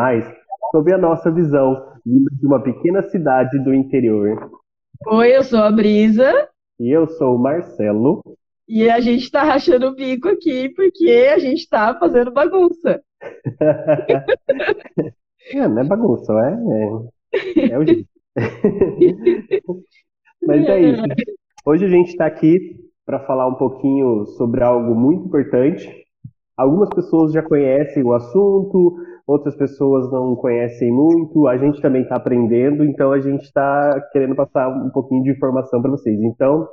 [0.71, 4.53] sob a nossa visão, vindo de uma pequena cidade do interior.
[5.09, 6.52] Oi, eu sou a Brisa.
[6.83, 8.25] E eu sou o Marcelo.
[8.69, 13.01] E a gente tá rachando o bico aqui porque a gente tá fazendo bagunça.
[15.53, 16.59] é, não é bagunça, é,
[17.61, 18.09] é, é o jeito.
[20.43, 21.03] Mas é isso.
[21.65, 22.75] Hoje a gente está aqui
[23.07, 25.89] para falar um pouquinho sobre algo muito importante.
[26.57, 28.97] Algumas pessoas já conhecem o assunto,
[29.33, 34.37] outras pessoas não conhecem muito, a gente também está aprendendo, então a gente está querendo
[34.37, 36.21] passar um pouquinho de informação para vocês.
[36.21, 36.69] Então,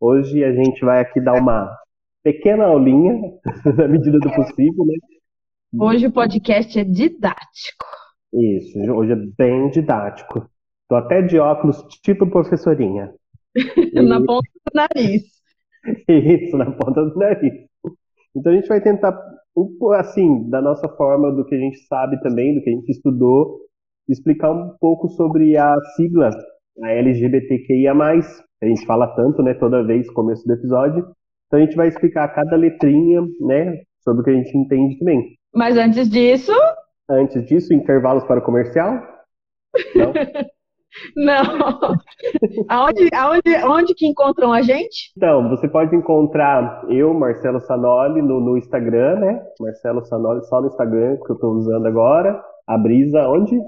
[0.00, 1.70] hoje a gente vai aqui dar uma
[2.24, 3.14] pequena aulinha,
[3.76, 4.94] na medida do possível, né?
[5.78, 7.86] Hoje o podcast é didático.
[8.34, 10.48] Isso, hoje é bem didático.
[10.88, 13.12] Tô até de óculos tipo professorinha.
[13.94, 15.22] na ponta do nariz.
[16.08, 17.66] Isso, na ponta do nariz.
[18.34, 19.16] Então a gente vai tentar
[19.98, 23.58] assim, da nossa forma, do que a gente sabe também, do que a gente estudou,
[24.08, 26.30] explicar um pouco sobre a sigla,
[26.82, 31.06] a LGBTQIA+, a gente fala tanto, né, toda vez no começo do episódio,
[31.46, 35.36] então a gente vai explicar cada letrinha, né, sobre o que a gente entende também.
[35.54, 36.52] Mas antes disso...
[37.08, 38.94] Antes disso, intervalos para o comercial?
[39.94, 40.12] Não?
[41.16, 41.42] Não.
[42.68, 45.12] aonde, aonde, aonde que encontram a gente?
[45.16, 49.42] Então, você pode encontrar eu, Marcelo Sanoli, no, no Instagram, né?
[49.60, 52.42] Marcelo Sanoli só no Instagram, que eu estou usando agora.
[52.66, 53.58] A Brisa, onde?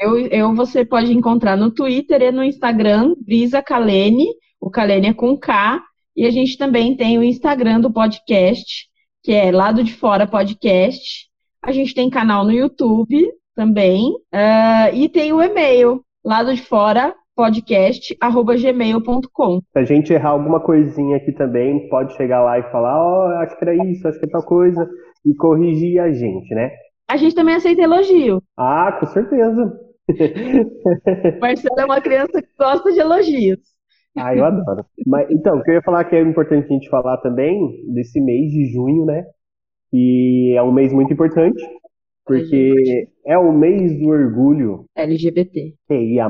[0.00, 4.26] Eu, eu você pode encontrar no Twitter e no Instagram, Brisa Kalene,
[4.60, 5.80] o Kalene é com K,
[6.16, 8.86] e a gente também tem o Instagram do podcast,
[9.22, 11.28] que é Lado de Fora Podcast.
[11.62, 13.24] A gente tem canal no YouTube
[13.54, 19.60] também, uh, e tem o e-mail, lado de fora podcast@gmail.com.
[19.72, 23.28] Se a gente errar alguma coisinha aqui também, pode chegar lá e falar, ó, oh,
[23.42, 24.88] acho que era isso, acho que é tal coisa,
[25.26, 26.70] e corrigir a gente, né?
[27.08, 28.40] A gente também aceita elogio.
[28.56, 29.72] Ah, com certeza.
[31.40, 33.58] Marcelo é uma criança que gosta de elogios.
[34.16, 34.84] Ah, eu adoro.
[35.06, 37.58] Mas, então, o que eu ia falar que é importante a gente falar também
[37.92, 39.24] desse mês de junho, né?
[39.90, 41.60] Que é um mês muito importante,
[42.24, 45.74] porque é o mês do orgulho LGBT.
[45.88, 46.28] QIA+,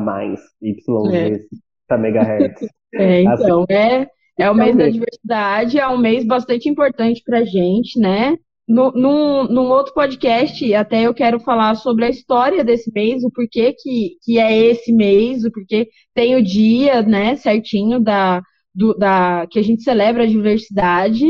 [0.62, 1.46] YZ,
[1.90, 1.98] é.
[1.98, 2.66] megahertz.
[2.96, 4.06] É, então, assim, é,
[4.38, 8.36] é o mês da diversidade, é um mês bastante importante pra gente, né?
[8.68, 13.30] No, num, num outro podcast, até eu quero falar sobre a história desse mês, o
[13.32, 18.40] porquê que, que é esse mês, o porquê tem o dia, né, certinho da,
[18.74, 21.26] do, da que a gente celebra a diversidade,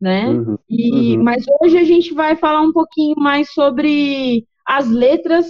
[0.00, 0.28] né?
[0.28, 1.24] Uhum, e, uhum.
[1.24, 5.46] Mas hoje a gente vai falar um pouquinho mais sobre as letras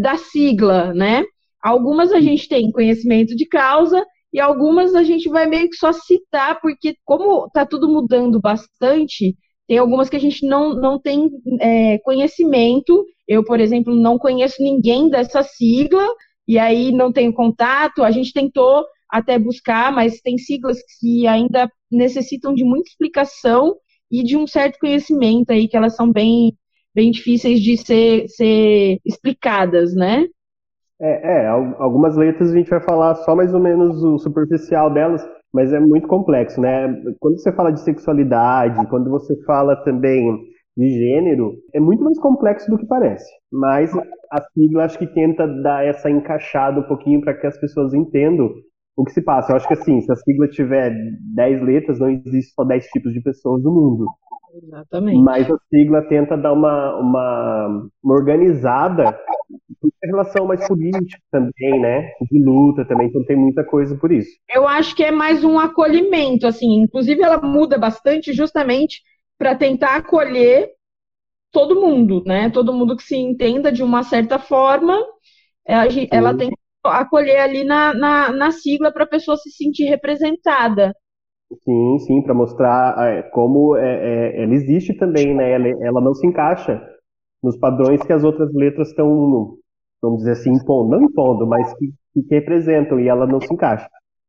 [0.00, 1.24] da sigla, né?
[1.62, 5.92] Algumas a gente tem conhecimento de causa e algumas a gente vai meio que só
[5.92, 9.36] citar, porque como está tudo mudando bastante,
[9.68, 13.06] tem algumas que a gente não, não tem é, conhecimento.
[13.28, 16.06] Eu, por exemplo, não conheço ninguém dessa sigla,
[16.46, 18.02] e aí não tenho contato.
[18.02, 23.76] A gente tentou até buscar, mas tem siglas que ainda necessitam de muita explicação
[24.10, 26.56] e de um certo conhecimento aí, que elas são bem,
[26.94, 30.26] bem difíceis de ser, ser explicadas, né?
[31.00, 35.22] É, é, algumas letras a gente vai falar só mais ou menos o superficial delas,
[35.52, 36.88] mas é muito complexo, né?
[37.20, 40.38] Quando você fala de sexualidade, quando você fala também
[40.76, 43.30] de gênero, é muito mais complexo do que parece.
[43.50, 43.92] Mas
[44.30, 48.50] a sigla acho que tenta dar essa encaixada um pouquinho para que as pessoas entendam
[48.96, 49.52] o que se passa.
[49.52, 50.92] Eu acho que assim, se a sigla tiver
[51.34, 54.06] 10 letras, não existe só 10 tipos de pessoas no mundo.
[54.54, 55.22] Exatamente.
[55.22, 59.18] Mas a sigla tenta dar uma, uma, uma organizada
[59.84, 62.10] em relação mais política também, né?
[62.30, 64.30] De luta também, então tem muita coisa por isso.
[64.54, 69.00] Eu acho que é mais um acolhimento, assim, inclusive ela muda bastante justamente
[69.38, 70.68] para tentar acolher
[71.50, 72.50] todo mundo, né?
[72.50, 74.98] Todo mundo que se entenda de uma certa forma,
[75.64, 76.50] ela tem
[76.84, 80.92] acolher ali na, na, na sigla para a pessoa se sentir representada.
[81.64, 85.52] Sim, sim, para mostrar é, como é, é, ela existe também, né?
[85.52, 86.82] Ela, ela, não se encaixa
[87.42, 89.58] nos padrões que as outras letras estão,
[90.00, 93.86] vamos dizer assim, impondo, não impondo, mas que, que representam, e ela não se encaixa.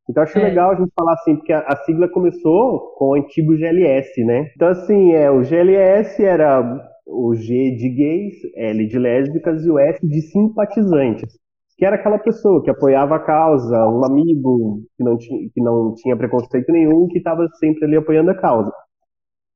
[0.08, 0.42] Então acho é.
[0.42, 4.50] legal a gente falar assim, porque a, a, sigla começou com o antigo GLS, né?
[4.54, 6.60] Então assim, é, o GLS era
[7.06, 11.38] o G de gays, L de lésbicas e o F de simpatizantes.
[11.76, 15.94] Que era aquela pessoa que apoiava a causa, um amigo que não tinha, que não
[15.94, 18.72] tinha preconceito nenhum, que estava sempre ali apoiando a causa.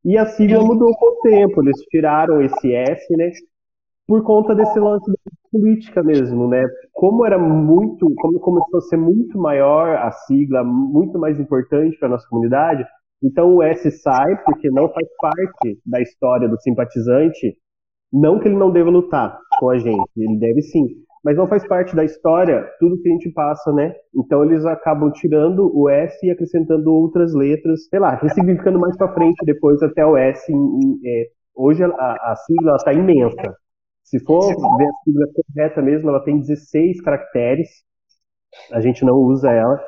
[0.05, 3.31] E a sigla mudou com o tempo, eles tiraram esse S, né?
[4.06, 5.17] Por conta desse lance da
[5.53, 6.65] política mesmo, né?
[6.93, 12.09] Como era muito, como começou a ser muito maior a sigla, muito mais importante para
[12.09, 12.85] nossa comunidade,
[13.23, 17.56] então o S sai porque não faz parte da história do simpatizante.
[18.12, 20.87] Não que ele não deva lutar com a gente, ele deve sim,
[21.25, 23.94] mas não faz parte da história tudo que a gente passa, né?
[24.15, 29.12] Então eles acabam tirando o S e acrescentando outras letras, sei lá, ressignificando mais para
[29.15, 30.53] frente depois até o S.
[30.53, 33.56] Em, é, hoje a, a sigla está imensa.
[34.05, 37.69] Se for ver a sigla correta mesmo, ela tem 16 caracteres.
[38.73, 39.79] A gente não usa ela.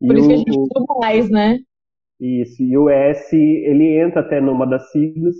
[0.00, 1.58] Por e isso o, que a gente usa mais, né?
[2.18, 5.34] Isso, e o S, ele entra até numa das siglas,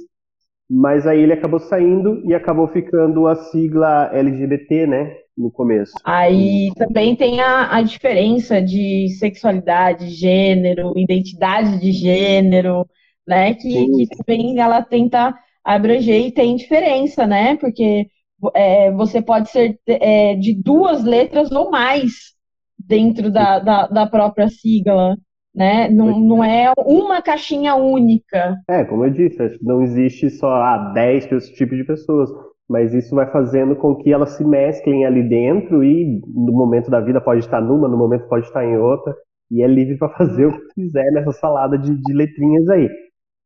[0.68, 5.16] mas aí ele acabou saindo e acabou ficando a sigla LGBT, né?
[5.36, 5.92] No começo.
[6.04, 12.86] Aí também tem a, a diferença de sexualidade, gênero, identidade de gênero,
[13.26, 13.54] né?
[13.54, 17.56] Que, que também ela tenta abranger e tem diferença, né?
[17.56, 18.08] Porque
[18.54, 22.34] é, você pode ser é, de duas letras ou mais
[22.78, 25.16] dentro da, da, da própria sigla
[25.56, 25.88] né?
[25.88, 28.60] Não, não é uma caixinha única.
[28.68, 32.28] É, como eu disse, não existe só ah, 10 tipos de pessoas,
[32.68, 37.00] mas isso vai fazendo com que elas se mesclem ali dentro e no momento da
[37.00, 39.14] vida pode estar numa, no momento pode estar em outra,
[39.50, 42.88] e é livre para fazer o que quiser nessa salada de, de letrinhas aí.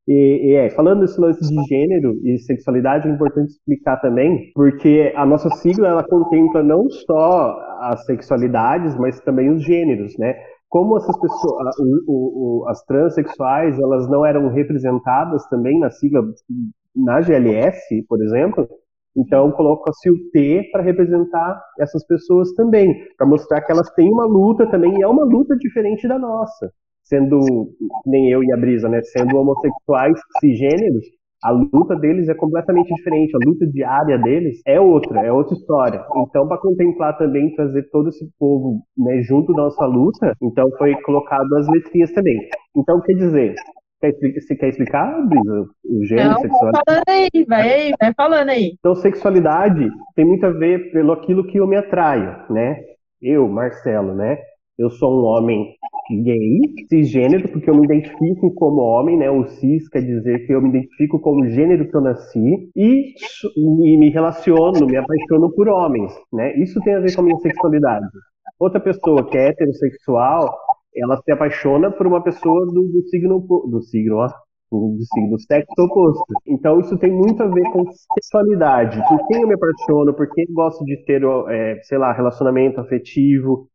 [0.08, 5.12] E, e, é, falando desse lance de gênero e sexualidade, é importante explicar também, porque
[5.14, 10.34] a nossa sigla ela contempla não só as sexualidades, mas também os gêneros, né?
[10.70, 11.76] como essas pessoas,
[12.06, 16.22] o, o, as transexuais, elas não eram representadas também na sigla,
[16.94, 18.68] na GLS, por exemplo,
[19.16, 24.26] então coloca-se o T para representar essas pessoas também, para mostrar que elas têm uma
[24.26, 26.70] luta também, e é uma luta diferente da nossa,
[27.04, 27.40] sendo,
[28.06, 31.04] nem eu e a Brisa, né, sendo homossexuais cisgêneros,
[31.42, 36.04] a luta deles é completamente diferente, a luta diária deles é outra, é outra história.
[36.16, 40.94] Então, para contemplar também, trazer todo esse povo né, junto da nossa luta, então foi
[41.00, 42.36] colocado as letrinhas também.
[42.76, 43.54] Então, quer dizer,
[44.00, 46.84] Quer, você quer explicar, Brisa, o gênero, Não, sexualidade?
[46.86, 48.74] falando aí, vai, vai falando aí.
[48.78, 52.80] Então, sexualidade tem muito a ver pelo aquilo que eu me atraio, né?
[53.20, 54.38] Eu, Marcelo, né?
[54.78, 55.74] Eu sou um homem
[56.24, 56.58] gay,
[56.88, 59.30] cisgênero, porque eu me identifico como homem, né?
[59.30, 63.12] O cis quer dizer que eu me identifico como gênero que eu nasci e,
[63.56, 66.56] e me relaciono, me apaixono por homens, né?
[66.56, 68.06] Isso tem a ver com a minha sexualidade.
[68.58, 70.50] Outra pessoa que é heterossexual,
[70.94, 74.28] ela se apaixona por uma pessoa do, do signo do signo, ó,
[74.70, 76.24] do signo sexo oposto.
[76.46, 77.84] Então isso tem muito a ver com
[78.14, 79.02] sexualidade.
[79.08, 82.80] Por quem eu me apaixono, por quem eu gosto de ter, é, sei lá, relacionamento
[82.80, 83.68] afetivo,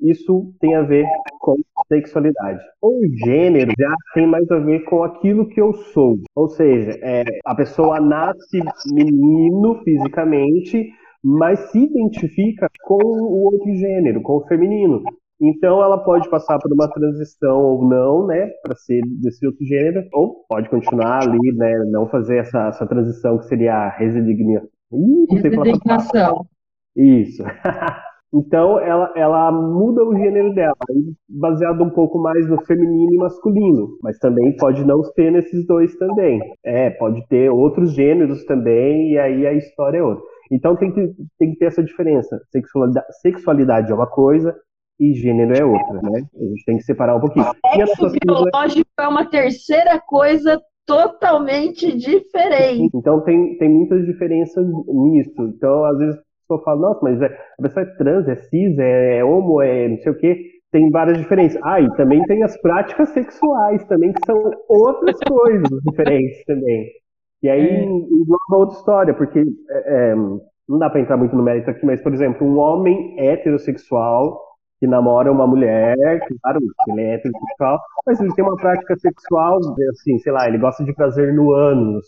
[0.00, 1.06] isso tem a ver
[1.40, 1.54] com
[1.86, 2.60] sexualidade.
[2.82, 6.18] O gênero já tem mais a ver com aquilo que eu sou.
[6.34, 8.60] Ou seja, é, a pessoa nasce
[8.92, 10.90] menino fisicamente,
[11.22, 15.02] mas se identifica com o outro gênero, com o feminino.
[15.40, 20.06] Então ela pode passar por uma transição ou não, né, para ser desse outro gênero,
[20.12, 24.68] ou pode continuar ali, né, não fazer essa, essa transição que seria a resignação.
[25.30, 26.46] Resignação.
[26.94, 27.42] Isso.
[28.32, 30.76] Então, ela, ela muda o gênero dela,
[31.28, 35.96] baseado um pouco mais no feminino e masculino, mas também pode não ser nesses dois
[35.96, 36.40] também.
[36.64, 40.22] É, pode ter outros gêneros também, e aí a história é outra.
[40.52, 42.40] Então, tem que, tem que ter essa diferença.
[42.52, 44.54] Sexualidade, sexualidade é uma coisa,
[45.00, 46.22] e gênero é outra, né?
[46.38, 47.46] A gente tem que separar um pouquinho.
[47.74, 52.90] Sexo biológico é uma terceira coisa totalmente diferente.
[52.94, 55.42] Então tem, tem muitas diferenças nisso.
[55.42, 59.18] Então, às vezes, pessoa fala, nossa, mas é, a pessoa é trans, é cis, é,
[59.18, 60.36] é homo, é não sei o quê.
[60.72, 61.60] Tem várias diferenças.
[61.64, 64.36] Ah, e também tem as práticas sexuais também, que são
[64.68, 66.86] outras coisas diferentes também.
[67.42, 67.84] E aí é.
[67.84, 70.14] engloba outra história, porque é, é
[70.68, 74.40] não dá para entrar muito no mérito aqui, mas, por exemplo, um homem heterossexual
[74.80, 75.94] que namora uma mulher,
[76.42, 76.58] claro,
[76.88, 79.58] ele é heterossexual, mas ele tem uma prática sexual,
[79.90, 82.06] assim, sei lá, ele gosta de prazer no ânus.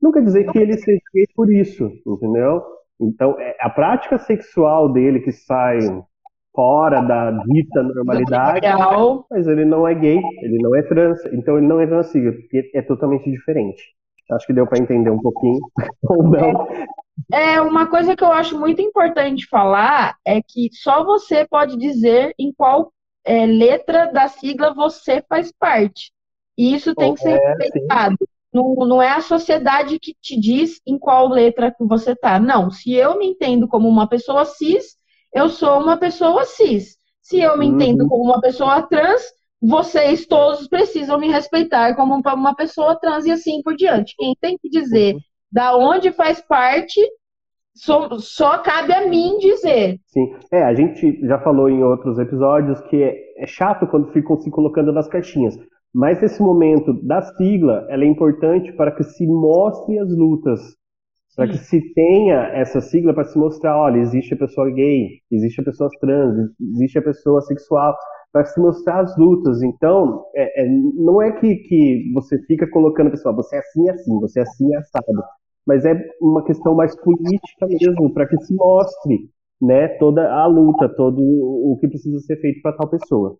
[0.00, 2.62] Não quer dizer que ele seja gay por isso, entendeu?
[3.00, 5.80] Então, é a prática sexual dele que sai
[6.54, 8.66] fora da dita normalidade,
[9.30, 12.70] mas ele não é gay, ele não é trans, então ele não é transsigno, porque
[12.72, 13.82] é totalmente diferente.
[14.30, 15.58] Acho que deu para entender um pouquinho,
[16.08, 16.68] ou não.
[17.32, 22.34] É, uma coisa que eu acho muito importante falar é que só você pode dizer
[22.38, 22.92] em qual
[23.24, 26.12] é, letra da sigla você faz parte.
[26.56, 28.16] E isso tem que ser é, respeitado.
[28.52, 32.38] Não, não é a sociedade que te diz em qual letra que você tá.
[32.38, 34.96] Não, se eu me entendo como uma pessoa cis,
[35.34, 36.96] eu sou uma pessoa cis.
[37.20, 37.74] Se eu me uhum.
[37.74, 39.22] entendo como uma pessoa trans,
[39.60, 44.14] vocês todos precisam me respeitar como uma pessoa trans e assim por diante.
[44.16, 45.16] Quem tem que dizer.
[45.50, 47.00] Da onde faz parte,
[47.74, 49.98] só, só, cabe a mim dizer.
[50.06, 54.40] Sim, é, a gente já falou em outros episódios que é, é chato quando ficam
[54.40, 55.56] se colocando nas caixinhas.
[55.94, 60.60] Mas esse momento da sigla, ela é importante para que se mostre as lutas,
[61.34, 65.60] para que se tenha essa sigla para se mostrar, olha, existe a pessoa gay, existe
[65.60, 67.94] a pessoa trans, existe a pessoa sexual,
[68.36, 69.62] para se mostrar as lutas.
[69.62, 73.88] Então, é, é, não é que, que você fica colocando a pessoa, você é assim,
[73.88, 75.24] assim, você é assim, assado,
[75.66, 80.86] mas é uma questão mais política mesmo, para que se mostre né, toda a luta,
[80.86, 83.36] todo o que precisa ser feito para tal pessoa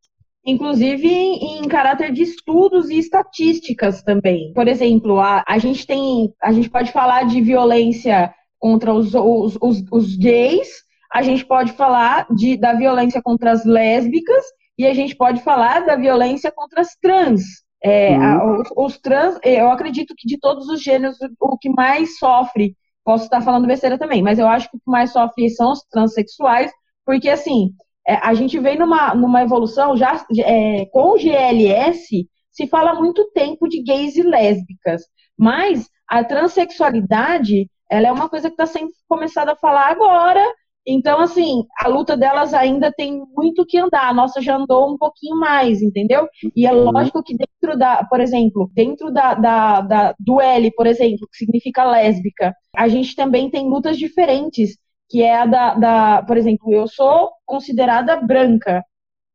[0.49, 4.53] inclusive em, em, caráter de estudos e estatísticas também.
[4.55, 9.59] Por exemplo, a, a gente tem, a gente pode falar de violência contra os, os,
[9.61, 10.69] os, os gays,
[11.13, 14.45] a gente pode falar de, da violência contra as lésbicas
[14.79, 17.43] e a gente pode falar da violência contra as trans.
[17.83, 18.23] É, uhum.
[18.23, 22.75] a, os, os, trans, eu acredito que de todos os gêneros, o que mais sofre,
[23.05, 25.83] posso estar falando besteira também, mas eu acho que o que mais sofre são os
[25.91, 26.71] transexuais,
[27.05, 27.73] porque assim,
[28.07, 33.31] é, a gente vem numa, numa evolução já é, com o GLS se fala muito
[33.33, 35.03] tempo de gays e lésbicas,
[35.39, 40.43] mas a transexualidade ela é uma coisa que está sendo começada a falar agora.
[40.87, 44.09] Então, assim, a luta delas ainda tem muito que andar.
[44.09, 46.29] A nossa já andou um pouquinho mais, entendeu?
[46.55, 46.91] E é uhum.
[46.91, 51.39] lógico que dentro da, por exemplo, dentro da, da, da do L, por exemplo, que
[51.39, 54.79] significa lésbica, a gente também tem lutas diferentes
[55.09, 58.85] que é a da, da, por exemplo, eu sou considerada branca,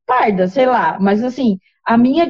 [0.05, 2.27] parda, sei lá, mas assim, a minha,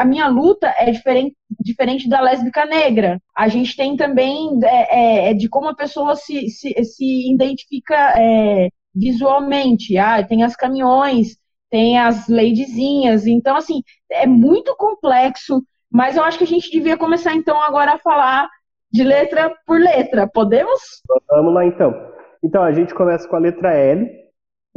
[0.00, 3.20] a minha luta é diferente, diferente da lésbica negra.
[3.36, 7.94] A gente tem também é, é, é de como a pessoa se, se, se identifica
[8.16, 9.98] é, visualmente.
[9.98, 11.36] Ah, tem as caminhões,
[11.70, 13.26] tem as ladyzinhas.
[13.26, 17.94] Então, assim, é muito complexo, mas eu acho que a gente devia começar então agora
[17.94, 18.48] a falar
[18.90, 20.26] de letra por letra.
[20.26, 20.80] Podemos?
[21.28, 21.94] Vamos lá então.
[22.42, 24.08] Então, a gente começa com a letra L,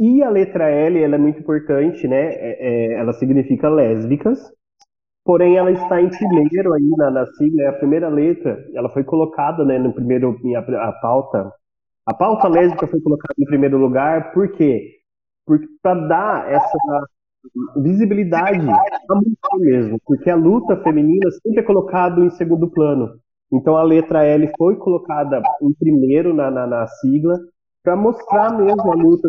[0.00, 2.32] e a letra L ela é muito importante, né?
[2.32, 4.40] É, é, ela significa lésbicas,
[5.22, 9.04] porém ela está em primeiro aí na, na sigla, é a primeira letra, ela foi
[9.04, 11.52] colocada né, no primeiro, a, a pauta.
[12.06, 15.00] A pauta lésbica foi colocada em primeiro lugar, por quê?
[15.46, 16.78] Porque para dar essa
[17.76, 23.18] visibilidade à mulher mesmo, porque a luta feminina sempre é colocada em segundo plano.
[23.52, 27.38] Então a letra L foi colocada em primeiro na, na, na sigla,
[27.82, 29.28] para mostrar mesmo a luta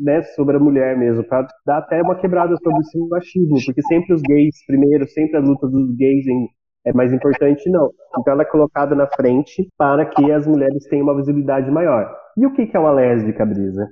[0.00, 4.14] né, sobre a mulher mesmo, para dar até uma quebrada sobre esse machismo, porque sempre
[4.14, 6.48] os gays primeiro, sempre a luta dos gays em,
[6.84, 7.90] é mais importante, não.
[8.18, 12.14] Então ela é colocada na frente para que as mulheres tenham uma visibilidade maior.
[12.36, 13.88] E o que, que é uma lésbica, Brisa?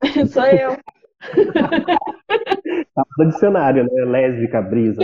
[0.32, 0.76] Sou eu.
[2.94, 4.04] tá no dicionário, né?
[4.04, 5.02] Lésbica, Brisa.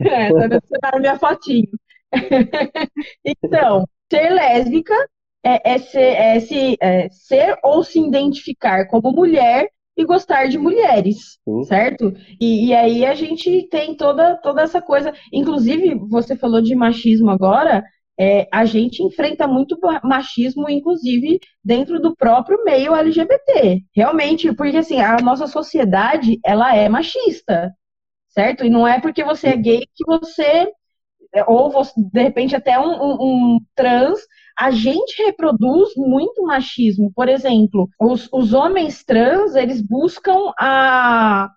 [0.00, 1.68] É, tá no dicionário minha fotinho.
[3.24, 4.94] então, ser lésbica
[5.42, 10.58] é, é, ser, é, se, é ser ou se identificar como mulher e gostar de
[10.58, 11.64] mulheres, Sim.
[11.64, 12.14] certo?
[12.40, 15.12] E, e, aí a gente tem toda, toda essa coisa.
[15.32, 17.82] Inclusive, você falou de machismo agora.
[18.18, 23.80] É, a gente enfrenta muito machismo, inclusive dentro do próprio meio LGBT.
[23.96, 27.72] Realmente, porque assim, a nossa sociedade ela é machista,
[28.28, 28.64] certo?
[28.64, 30.70] E não é porque você é gay que você
[31.46, 34.20] ou você, de repente até um, um, um trans
[34.60, 37.10] a gente reproduz muito machismo.
[37.14, 41.48] Por exemplo, os, os homens trans, eles buscam a,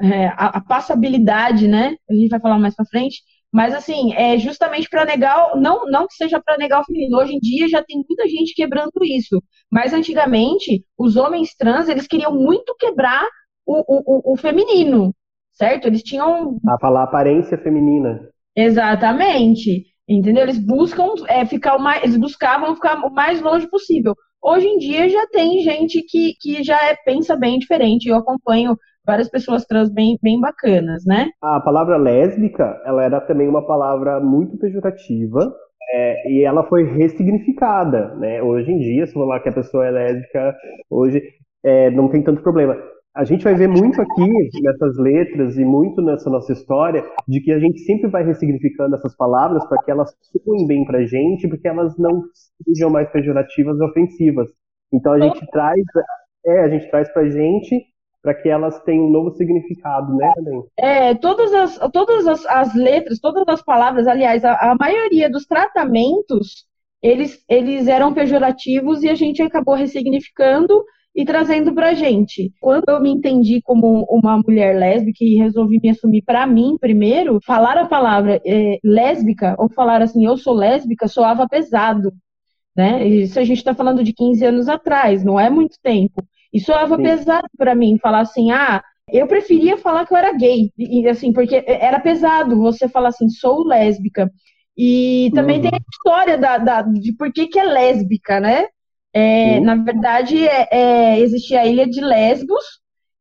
[0.00, 1.94] é, a, a, passabilidade, né?
[2.08, 3.20] A gente vai falar mais pra frente.
[3.52, 7.18] Mas, assim, é justamente para negar, não, não que seja para negar o feminino.
[7.18, 9.42] Hoje em dia já tem muita gente quebrando isso.
[9.70, 13.26] Mas, antigamente, os homens trans, eles queriam muito quebrar
[13.66, 15.14] o, o, o, o feminino,
[15.52, 15.86] certo?
[15.86, 16.58] Eles tinham...
[16.66, 18.26] A falar aparência feminina.
[18.56, 19.84] Exatamente.
[20.08, 20.44] Entendeu?
[20.44, 24.14] Eles buscam é, ficar o mais, eles buscavam ficar o mais longe possível.
[24.42, 28.08] Hoje em dia já tem gente que, que já é, pensa bem diferente.
[28.08, 31.28] Eu acompanho várias pessoas trans bem, bem bacanas, né?
[31.42, 35.52] A palavra lésbica, ela era também uma palavra muito pejorativa,
[35.92, 38.42] é, e ela foi ressignificada, né?
[38.42, 40.54] Hoje em dia, se falar que a pessoa é lésbica,
[40.90, 41.22] hoje
[41.64, 42.76] é, não tem tanto problema
[43.18, 44.30] a gente vai ver muito aqui
[44.62, 49.16] nessas letras e muito nessa nossa história de que a gente sempre vai ressignificando essas
[49.16, 52.22] palavras para que elas soem bem para a gente, porque elas não
[52.64, 54.48] sejam mais pejorativas e ofensivas.
[54.92, 55.82] Então a gente traz,
[56.46, 57.86] é, a gente traz para a gente
[58.22, 60.62] para que elas tenham um novo significado, né, Adem?
[60.78, 65.44] É, todas as, todas as, as, letras, todas as palavras, aliás, a, a maioria dos
[65.44, 66.66] tratamentos,
[67.02, 70.84] eles, eles eram pejorativos e a gente acabou ressignificando
[71.18, 72.52] e trazendo pra gente.
[72.60, 77.40] Quando eu me entendi como uma mulher lésbica e resolvi me assumir para mim primeiro,
[77.44, 82.12] falar a palavra é, lésbica ou falar assim, eu sou lésbica, soava pesado.
[82.76, 83.04] Né?
[83.04, 86.22] Isso a gente está falando de 15 anos atrás, não é muito tempo.
[86.54, 87.02] E soava Sim.
[87.02, 88.80] pesado para mim falar assim, ah,
[89.12, 93.28] eu preferia falar que eu era gay, e, assim, porque era pesado você falar assim,
[93.28, 94.30] sou lésbica.
[94.76, 95.62] E também uhum.
[95.62, 98.66] tem a história da, da, de por que, que é lésbica, né?
[99.12, 102.64] É, na verdade, é, é, existia a ilha de Lesbos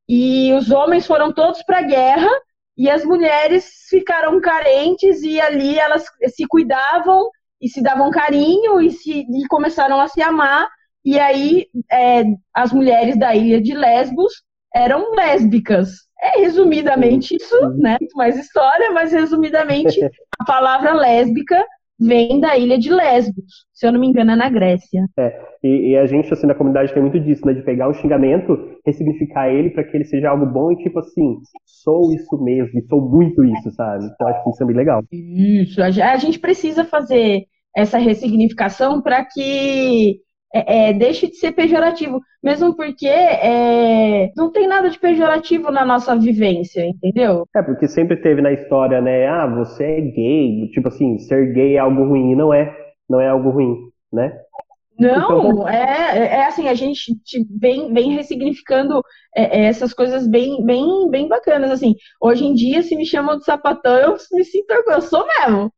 [0.08, 2.30] e os homens foram todos para a guerra
[2.78, 7.30] e as mulheres ficaram carentes e ali elas se cuidavam
[7.62, 10.68] e se davam carinho e, se, e começaram a se amar.
[11.04, 14.44] E aí é, as mulheres da ilha de Lesbos
[14.76, 16.08] eram lésbicas.
[16.20, 17.98] É resumidamente isso, né?
[18.00, 20.00] Muito mais história, mas resumidamente
[20.40, 21.66] a palavra lésbica
[22.00, 25.06] vem da ilha de Lesbos, se eu não me engano, é na Grécia.
[25.18, 27.54] É, e, e, a gente, assim, na comunidade tem muito disso, né?
[27.54, 31.38] De pegar um xingamento, ressignificar ele para que ele seja algo bom e, tipo assim,
[31.66, 34.06] sou isso mesmo, e sou muito isso, sabe?
[34.06, 35.04] Então acho que isso é bem legal.
[35.12, 40.20] Isso, a gente precisa fazer essa ressignificação para que
[40.54, 45.86] é, é, deixe de ser pejorativo, mesmo porque é, não tem nada de pejorativo na
[45.86, 47.46] nossa vivência, entendeu?
[47.56, 49.28] É, porque sempre teve na história, né?
[49.28, 52.74] Ah, você é gay, tipo assim, ser gay é algo ruim, não é,
[53.10, 53.76] não é algo ruim,
[54.12, 54.40] né?
[55.00, 57.14] Não, então, é, é assim, a gente
[57.52, 59.04] vem, vem ressignificando
[59.36, 61.94] é, é, essas coisas bem, bem, bem bacanas, assim.
[62.20, 65.72] Hoje em dia, se me chamam de sapatão, eu me sinto orgulhoso, eu sou mesmo.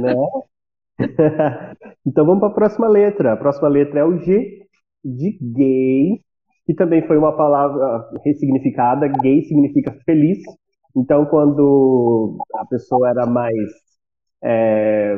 [0.00, 0.14] Né?
[2.06, 3.32] então vamos para a próxima letra.
[3.32, 4.62] A próxima letra é o G
[5.04, 6.20] de gay,
[6.66, 9.08] que também foi uma palavra ressignificada.
[9.08, 10.38] Gay significa feliz.
[10.96, 13.56] Então, quando a pessoa era mais.
[14.44, 15.16] É,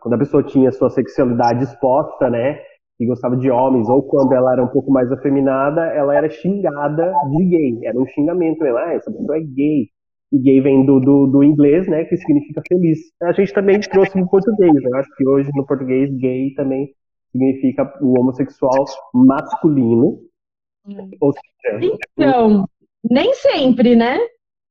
[0.00, 2.60] quando a pessoa tinha sua sexualidade exposta, né?
[3.00, 7.12] E gostava de homens, ou quando ela era um pouco mais afeminada, ela era xingada
[7.30, 7.86] de gay.
[7.86, 8.64] Era um xingamento.
[8.64, 9.88] Ela, ah, essa pessoa é gay
[10.32, 12.98] e gay vem do, do, do, inglês, né, que significa feliz.
[13.22, 14.80] A gente também trouxe no português, né?
[14.84, 16.88] eu acho que hoje no português gay também
[17.30, 20.18] significa o homossexual masculino.
[21.20, 22.64] Ou seja, então,
[23.08, 24.18] nem sempre, né?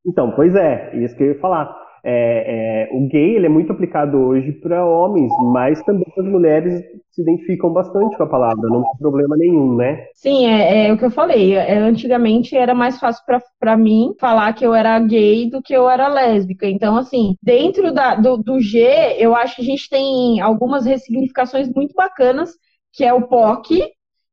[0.05, 1.73] Então, pois é, isso que eu ia falar.
[2.03, 6.83] É, é, o gay ele é muito aplicado hoje para homens, mas também as mulheres
[7.11, 10.05] se identificam bastante com a palavra, não tem problema nenhum, né?
[10.13, 11.53] Sim, é, é o que eu falei.
[11.53, 13.23] É, antigamente era mais fácil
[13.59, 16.65] para mim falar que eu era gay do que eu era lésbica.
[16.65, 18.79] Então, assim, dentro da, do, do G,
[19.19, 22.51] eu acho que a gente tem algumas ressignificações muito bacanas,
[22.93, 23.83] que é o POC,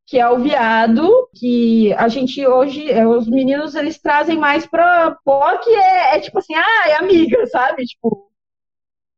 [0.09, 5.15] que é o viado, que a gente hoje, é, os meninos, eles trazem mais pra
[5.23, 7.85] pó, que é, é tipo assim, ah, é amiga, sabe?
[7.85, 8.31] Tipo,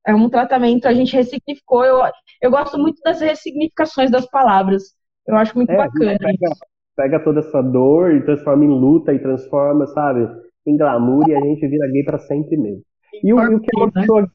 [0.04, 1.84] é um tratamento, a gente ressignificou.
[1.84, 2.00] Eu,
[2.42, 4.82] eu gosto muito das ressignificações das palavras.
[5.28, 6.18] Eu acho muito é, bacana.
[6.18, 6.50] Pega,
[6.96, 10.28] pega, toda essa dor e transforma em luta e transforma, sabe,
[10.66, 12.82] em glamour e a gente vira gay para sempre mesmo.
[13.22, 13.92] E o, o que é uma né?
[13.94, 14.28] pessoa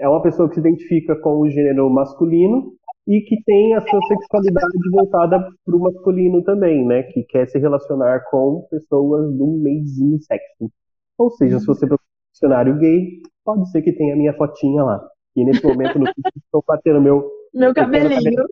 [0.00, 2.72] é uma pessoa que se identifica com o gênero masculino
[3.06, 7.02] e que tem a sua sexualidade voltada para o masculino também, né?
[7.02, 10.70] Que quer se relacionar com pessoas do meizinho sexo.
[11.18, 14.82] Ou seja, se você procurar um dicionário gay, pode ser que tenha a minha fotinha
[14.82, 15.06] lá.
[15.36, 18.44] E nesse momento no estou batendo meu meu cabelinho.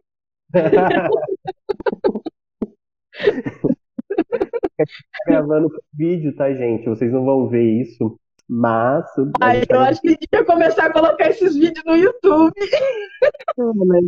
[5.27, 6.89] gravando vídeo, tá, gente?
[6.89, 9.05] Vocês não vão ver isso, mas.
[9.41, 12.53] Ai, eu acho que devia começar a colocar esses vídeos no YouTube.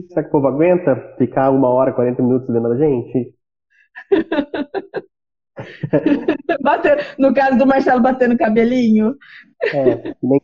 [0.09, 3.35] Será que o povo aguenta ficar uma hora, 40 minutos vendo a gente?
[6.63, 9.15] Bater, no caso do Marcelo batendo cabelinho.
[9.73, 10.41] É, bem...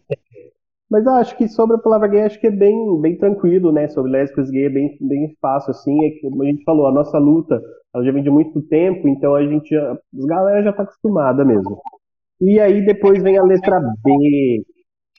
[0.91, 3.87] Mas eu acho que sobre a palavra gay, acho que é bem, bem tranquilo, né?
[3.89, 6.05] Sobre lésbicas gay é bem, bem fácil, assim.
[6.05, 7.63] É que, como a gente falou, a nossa luta,
[7.95, 11.45] ela já vem de muito tempo, então a gente já, a galera já tá acostumada
[11.45, 11.81] mesmo.
[12.41, 14.65] E aí depois vem a letra B,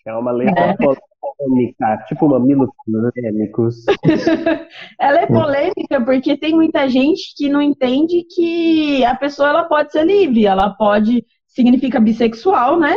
[0.04, 0.76] que é uma letra é.
[0.78, 3.86] polêmica, tipo mamilos polêmicos.
[5.00, 9.92] ela é polêmica porque tem muita gente que não entende que a pessoa ela pode
[9.92, 12.96] ser livre, ela pode, significa bissexual, né?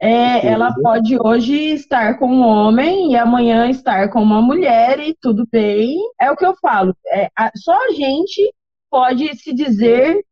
[0.00, 5.14] É, ela pode hoje estar com um homem e amanhã estar com uma mulher e
[5.14, 5.96] tudo bem.
[6.20, 6.94] É o que eu falo.
[7.10, 8.52] É, a, só a gente
[8.90, 10.22] pode se dizer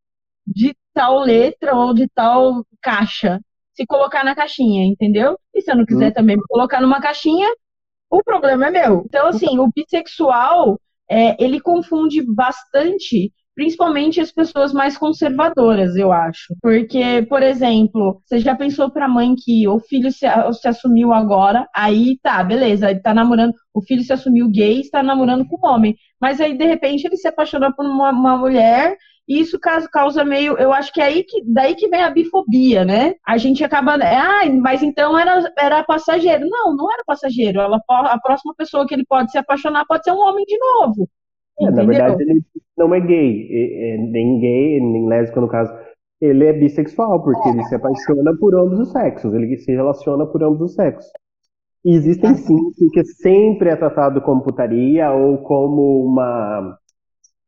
[0.46, 3.40] de tal letra ou de tal caixa,
[3.74, 5.38] se colocar na caixinha, entendeu?
[5.54, 6.14] E se eu não quiser hum.
[6.14, 7.48] também me colocar numa caixinha,
[8.10, 9.02] o problema é meu.
[9.06, 10.80] Então, assim, o bissexual,
[11.10, 16.54] é, ele confunde bastante principalmente as pessoas mais conservadoras, eu acho.
[16.60, 20.26] Porque, por exemplo, você já pensou pra mãe que o filho se,
[20.60, 25.02] se, assumiu agora, aí tá, beleza, ele tá namorando, o filho se assumiu gay, está
[25.02, 25.96] namorando com um homem.
[26.20, 30.56] Mas aí, de repente, ele se apaixonou por uma, uma mulher E isso causa meio,
[30.58, 33.14] eu acho que é aí que daí que vem a bifobia, né?
[33.26, 36.46] A gente acaba, ah, mas então era, era passageiro.
[36.46, 37.58] Não, não era passageiro.
[37.58, 41.08] Ela, a próxima pessoa que ele pode se apaixonar pode ser um homem de novo.
[41.58, 42.42] É, na verdade, ele
[42.76, 45.72] não é gay, é, nem gay, nem lésbico no caso.
[46.20, 50.42] Ele é bissexual, porque ele se apaixona por ambos os sexos, ele se relaciona por
[50.42, 51.10] ambos os sexos.
[51.84, 52.56] E existem sim,
[52.92, 56.78] que sempre é tratado como putaria ou como uma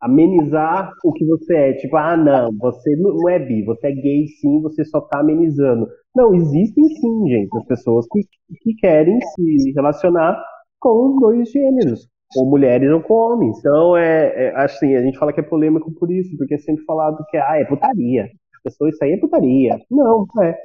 [0.01, 1.73] amenizar o que você é.
[1.75, 5.87] Tipo, ah, não, você não é bi, você é gay sim, você só tá amenizando.
[6.15, 8.21] Não, existem sim, gente, as pessoas que,
[8.63, 10.43] que querem se relacionar
[10.81, 13.59] com os dois gêneros, ou mulheres ou com homens.
[13.59, 16.85] Então, é, é assim, a gente fala que é polêmico por isso, porque é sempre
[16.85, 18.25] falado que ah, é putaria.
[18.25, 19.79] A pessoa, isso aí é putaria.
[19.91, 20.57] Não, é.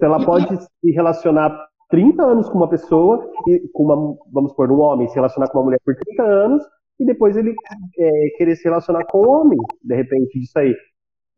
[0.00, 1.50] Ela pode se relacionar
[1.90, 5.58] 30 anos com uma pessoa, e com uma, vamos supor, um homem se relacionar com
[5.58, 6.62] uma mulher por 30 anos,
[7.02, 7.54] e depois ele
[7.98, 10.74] é, querer se relacionar com um homem, de repente, disso aí.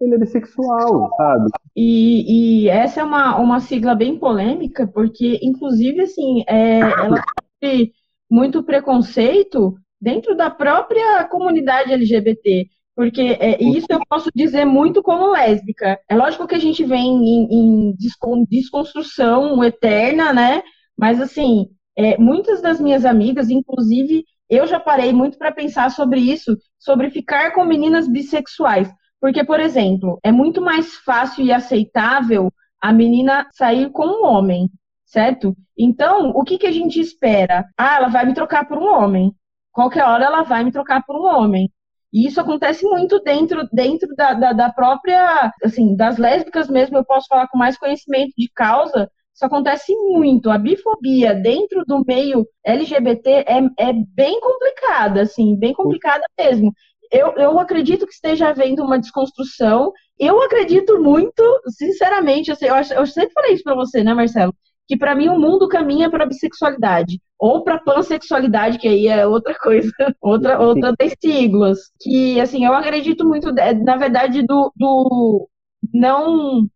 [0.01, 1.51] Ele é bissexual, sabe?
[1.75, 7.17] E, e essa é uma, uma sigla bem polêmica, porque, inclusive, assim, é, ela
[7.63, 7.93] sofre
[8.31, 12.67] muito preconceito dentro da própria comunidade LGBT.
[12.97, 15.99] Porque é, isso eu posso dizer muito como lésbica.
[16.09, 20.63] É lógico que a gente vem em, em desconstrução eterna, né?
[20.97, 26.21] Mas, assim, é, muitas das minhas amigas, inclusive, eu já parei muito para pensar sobre
[26.21, 28.93] isso, sobre ficar com meninas bissexuais.
[29.21, 34.69] Porque, por exemplo, é muito mais fácil e aceitável a menina sair com um homem,
[35.07, 35.57] certo?
[35.79, 37.65] Então, o que, que a gente espera?
[37.79, 39.35] Ah, ela vai me trocar por um homem.
[39.73, 41.71] Qualquer hora ela vai me trocar por um homem.
[42.13, 47.05] E isso acontece muito dentro, dentro da, da, da, própria, assim, das lésbicas mesmo, eu
[47.05, 50.51] posso falar com mais conhecimento de causa, isso acontece muito.
[50.51, 56.73] A bifobia dentro do meio LGBT é, é bem complicada, assim, bem complicada mesmo.
[57.11, 59.93] Eu, eu acredito que esteja havendo uma desconstrução.
[60.19, 64.55] Eu acredito muito, sinceramente, assim, eu, eu sempre falei isso para você, né, Marcelo?
[64.87, 69.55] que para mim o mundo caminha para bissexualidade ou para pansexualidade, que aí é outra
[69.59, 75.49] coisa, outra outra das siglas, que assim, eu acredito muito na verdade do, do
[75.93, 76.69] não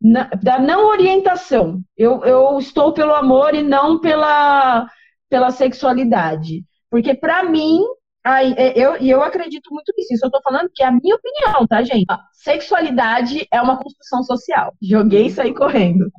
[0.00, 1.80] na, da não orientação.
[1.96, 4.88] Eu, eu estou pelo amor e não pela
[5.28, 6.64] pela sexualidade.
[6.90, 7.84] Porque para mim,
[8.22, 10.12] Aí, é, eu, e eu acredito muito nisso.
[10.12, 12.04] Isso eu tô falando que é a minha opinião, tá, gente?
[12.32, 14.74] Sexualidade é uma construção social.
[14.82, 16.10] Joguei isso aí correndo.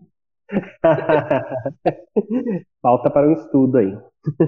[2.81, 3.97] Falta para um estudo aí.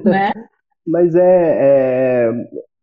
[0.04, 0.32] Né?
[0.86, 2.30] Mas é, é,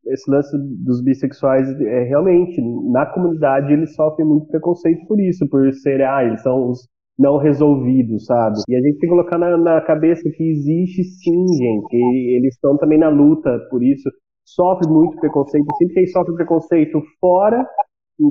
[0.06, 2.60] esse lance dos bissexuais, é, realmente,
[2.90, 7.36] na comunidade eles sofrem muito preconceito por isso, por ser, ah, eles são os não
[7.36, 8.56] resolvidos, sabe?
[8.66, 12.54] E a gente tem que colocar na, na cabeça que existe sim, gente, e eles
[12.54, 14.10] estão também na luta por isso,
[14.44, 17.66] sofre muito preconceito, sempre que sofre preconceito fora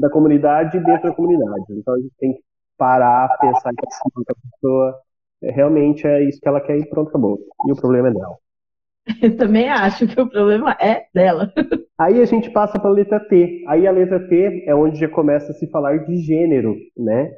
[0.01, 1.65] da comunidade e dentro da comunidade.
[1.71, 2.39] Então a gente tem que
[2.77, 4.95] parar, pensar que a pessoa
[5.43, 7.37] é, realmente é isso que ela quer e pronto, acabou.
[7.67, 8.35] E o problema é dela.
[9.21, 11.51] Eu também acho que o problema é dela.
[11.99, 13.63] Aí a gente passa para a letra T.
[13.67, 17.31] Aí a letra T é onde já começa a se falar de gênero, né?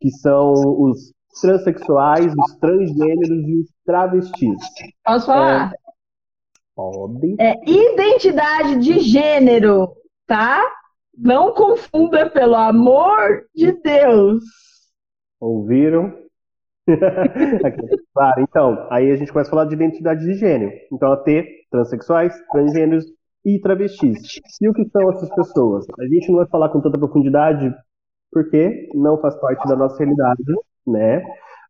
[0.00, 4.58] Que são os transexuais, os transgêneros e os travestis.
[5.04, 5.72] Posso falar?
[5.72, 5.82] É...
[6.74, 7.36] Pode.
[7.38, 9.94] É identidade de gênero,
[10.26, 10.62] tá?
[11.16, 14.42] Não confunda, pelo amor de Deus.
[15.40, 16.21] Ouviram?
[18.14, 20.72] claro, então, aí a gente começa a falar de identidade de gênero.
[20.92, 23.04] Então, a T, transexuais, transgêneros
[23.44, 24.18] e travestis.
[24.60, 25.86] E o que são essas pessoas?
[25.98, 27.72] A gente não vai falar com tanta profundidade
[28.32, 30.42] porque não faz parte da nossa realidade,
[30.86, 31.22] né?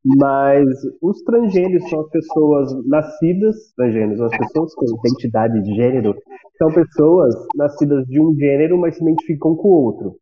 [0.05, 0.67] Mas
[1.01, 6.15] os transgêneros são as pessoas nascidas, transgêneros são as pessoas com identidade de gênero,
[6.57, 10.17] são pessoas nascidas de um gênero, mas se identificam com o outro.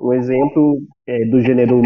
[0.00, 1.82] Um exemplo é do gênero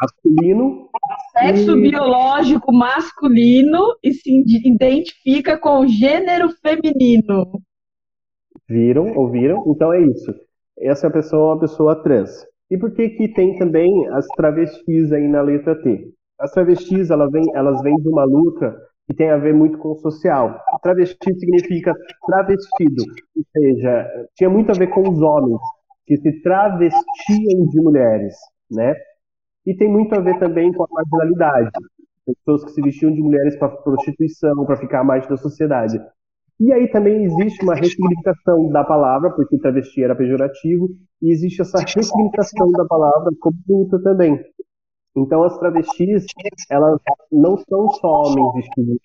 [0.00, 0.88] masculino.
[1.32, 1.90] Sexo e...
[1.90, 4.30] biológico masculino e se
[4.64, 7.60] identifica com o gênero feminino.
[8.68, 9.16] Viram?
[9.16, 9.64] Ouviram?
[9.68, 10.34] Então é isso.
[10.78, 12.30] Essa pessoa é uma pessoa trans.
[12.70, 16.12] E por que que tem também as travestis aí na letra T?
[16.38, 18.74] As travestis, elas vêm, elas vêm de uma luta
[19.06, 20.56] que tem a ver muito com o social.
[20.82, 21.92] Travesti significa
[22.26, 23.02] travestido,
[23.36, 25.60] ou seja, tinha muito a ver com os homens
[26.06, 28.34] que se travestiam de mulheres,
[28.70, 28.94] né?
[29.66, 31.70] E tem muito a ver também com a marginalidade,
[32.26, 36.00] pessoas que se vestiam de mulheres para prostituição, para ficar mais da sociedade.
[36.58, 40.88] E aí também existe uma ressignificação da palavra, porque travesti era pejorativo,
[41.22, 44.38] e existe essa ressignificação da palavra como luta também.
[45.16, 46.24] Então as travestis,
[46.70, 47.00] elas
[47.32, 48.98] não são só homens vestidos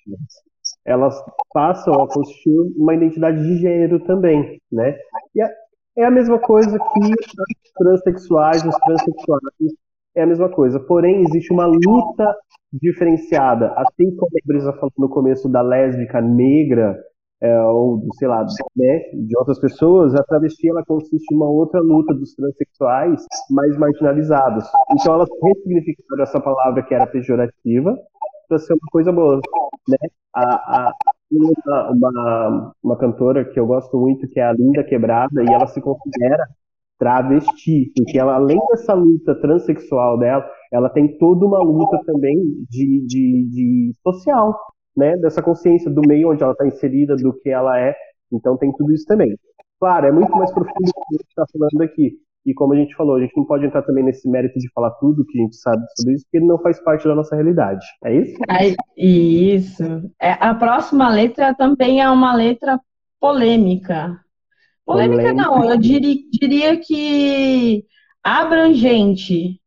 [0.86, 1.16] elas
[1.54, 4.98] passam a constituir uma identidade de gênero também, né?
[5.34, 5.50] E a,
[5.98, 9.42] É a mesma coisa que os transexuais, os transexuais,
[10.16, 10.80] é a mesma coisa.
[10.80, 12.36] Porém, existe uma luta
[12.72, 13.74] diferenciada.
[13.76, 16.98] Assim como a Brisa falou no começo da lésbica negra,
[17.42, 21.82] é, ou, sei lá, né, de outras pessoas, a travesti ela consiste em uma outra
[21.82, 24.66] luta dos transexuais mais marginalizados.
[24.92, 27.98] Então elas ressignificaram essa palavra que era pejorativa
[28.48, 29.40] para ser uma coisa boa,
[29.88, 29.98] né?
[30.34, 30.94] A, a,
[31.32, 35.68] uma, uma, uma cantora que eu gosto muito, que é a Linda Quebrada, e ela
[35.68, 36.44] se considera
[36.98, 42.38] travesti, porque ela, além dessa luta transexual dela, ela tem toda uma luta também
[42.70, 44.58] de, de, de social,
[44.96, 47.96] né, dessa consciência do meio onde ela está inserida, do que ela é.
[48.32, 49.38] Então tem tudo isso também.
[49.80, 52.14] Claro, é muito mais profundo do que a gente está falando aqui.
[52.46, 54.92] E como a gente falou, a gente não pode entrar também nesse mérito de falar
[54.92, 57.86] tudo que a gente sabe sobre isso, porque ele não faz parte da nossa realidade.
[58.04, 58.38] É isso?
[58.48, 59.84] É isso.
[60.22, 62.80] É, a próxima letra também é uma letra
[63.20, 64.20] polêmica.
[64.86, 65.34] Polêmica, polêmica.
[65.34, 67.86] não, eu diria, diria que
[68.24, 69.60] abrangente.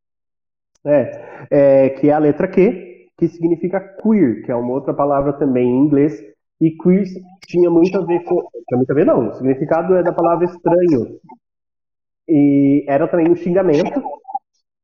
[0.86, 5.32] É, é, que é a letra Q, que significa queer, que é uma outra palavra
[5.32, 6.14] também em inglês,
[6.60, 7.04] e queer
[7.48, 8.46] tinha muito a ver com.
[8.68, 9.28] Tinha muito a ver, não.
[9.28, 11.18] O significado é da palavra estranho.
[12.28, 14.02] E era também um xingamento.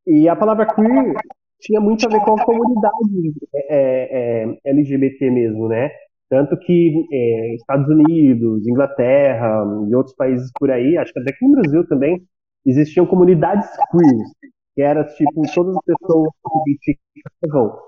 [0.07, 1.15] E a palavra queer
[1.61, 5.91] tinha muito a ver com a comunidade é, é, é LGBT mesmo, né?
[6.29, 11.47] Tanto que é, Estados Unidos, Inglaterra e outros países por aí, acho que até aqui
[11.47, 12.23] no Brasil também,
[12.67, 14.31] existiam comunidades queers,
[14.75, 17.79] que eram tipo todas as pessoas que identificavam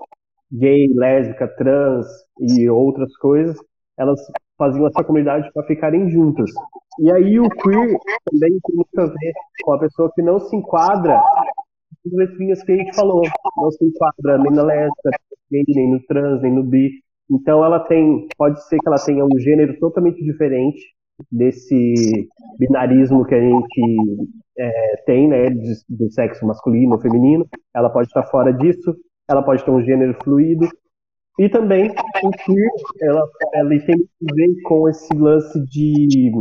[0.51, 2.05] gay, lésbica, trans
[2.39, 3.57] e outras coisas,
[3.97, 4.19] elas
[4.57, 6.49] faziam essa comunidade para ficarem juntas.
[6.99, 10.55] E aí o queer também tem muito a ver com a pessoa que não se
[10.55, 11.21] enquadra
[12.05, 13.21] nas letrinhas que a gente falou,
[13.57, 15.09] não se enquadra nem na lésbica,
[15.51, 16.89] nem no trans, nem no bi.
[17.29, 20.79] Então ela tem, pode ser que ela tenha um gênero totalmente diferente
[21.31, 27.45] desse binarismo que a gente é, tem, né, de, de sexo masculino ou feminino.
[27.75, 28.95] Ela pode estar fora disso,
[29.29, 30.67] ela pode ter um gênero fluido.
[31.39, 31.91] E também
[32.23, 32.69] o queer,
[33.01, 36.31] ela, ela tem a ver com esse lance de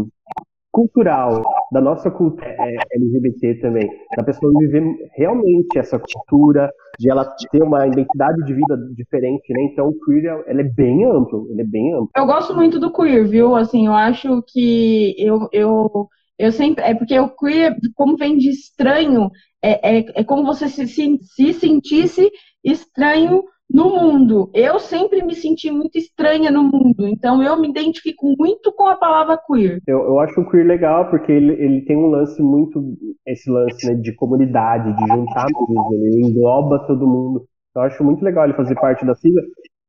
[0.72, 4.82] cultural, da nossa cultura é, LGBT também, da pessoa viver
[5.16, 9.68] realmente essa cultura, de ela ter uma identidade de vida diferente, né?
[9.72, 12.10] Então o queer, ela é bem amplo, ele é bem amplo.
[12.16, 13.54] Eu gosto muito do queer, viu?
[13.54, 18.50] Assim, eu acho que eu, eu, eu sempre, é porque o queer, como vem de
[18.50, 19.30] estranho,
[19.62, 22.30] é, é, é como você se, se, se sentisse
[22.64, 24.50] estranho no mundo.
[24.54, 28.96] Eu sempre me senti muito estranha no mundo, então eu me identifico muito com a
[28.96, 29.80] palavra queer.
[29.86, 32.82] Eu, eu acho o queer legal porque ele, ele tem um lance muito,
[33.26, 37.46] esse lance né, de comunidade, de juntar mesmo, ele engloba todo mundo.
[37.74, 39.42] Eu acho muito legal ele fazer parte da sigla,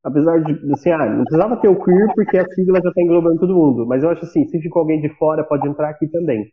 [0.03, 3.39] apesar de, assim, ah, não precisava ter o queer porque a sigla já está englobando
[3.39, 6.45] todo mundo, mas eu acho assim, se ficou alguém de fora, pode entrar aqui também,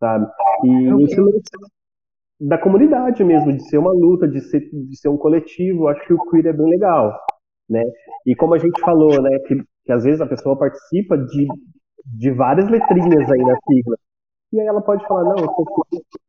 [0.00, 0.26] sabe?
[0.64, 1.50] E eu, esse lance
[2.42, 5.86] da comunidade mesmo, de ser uma luta, de ser, de ser um coletivo.
[5.88, 7.16] Acho que o queer é bem legal,
[7.70, 7.82] né?
[8.26, 11.46] E como a gente falou, né, que, que às vezes a pessoa participa de,
[12.18, 13.96] de várias letrinhas aí na sigla.
[14.52, 15.86] E aí ela pode falar, não, eu, sou,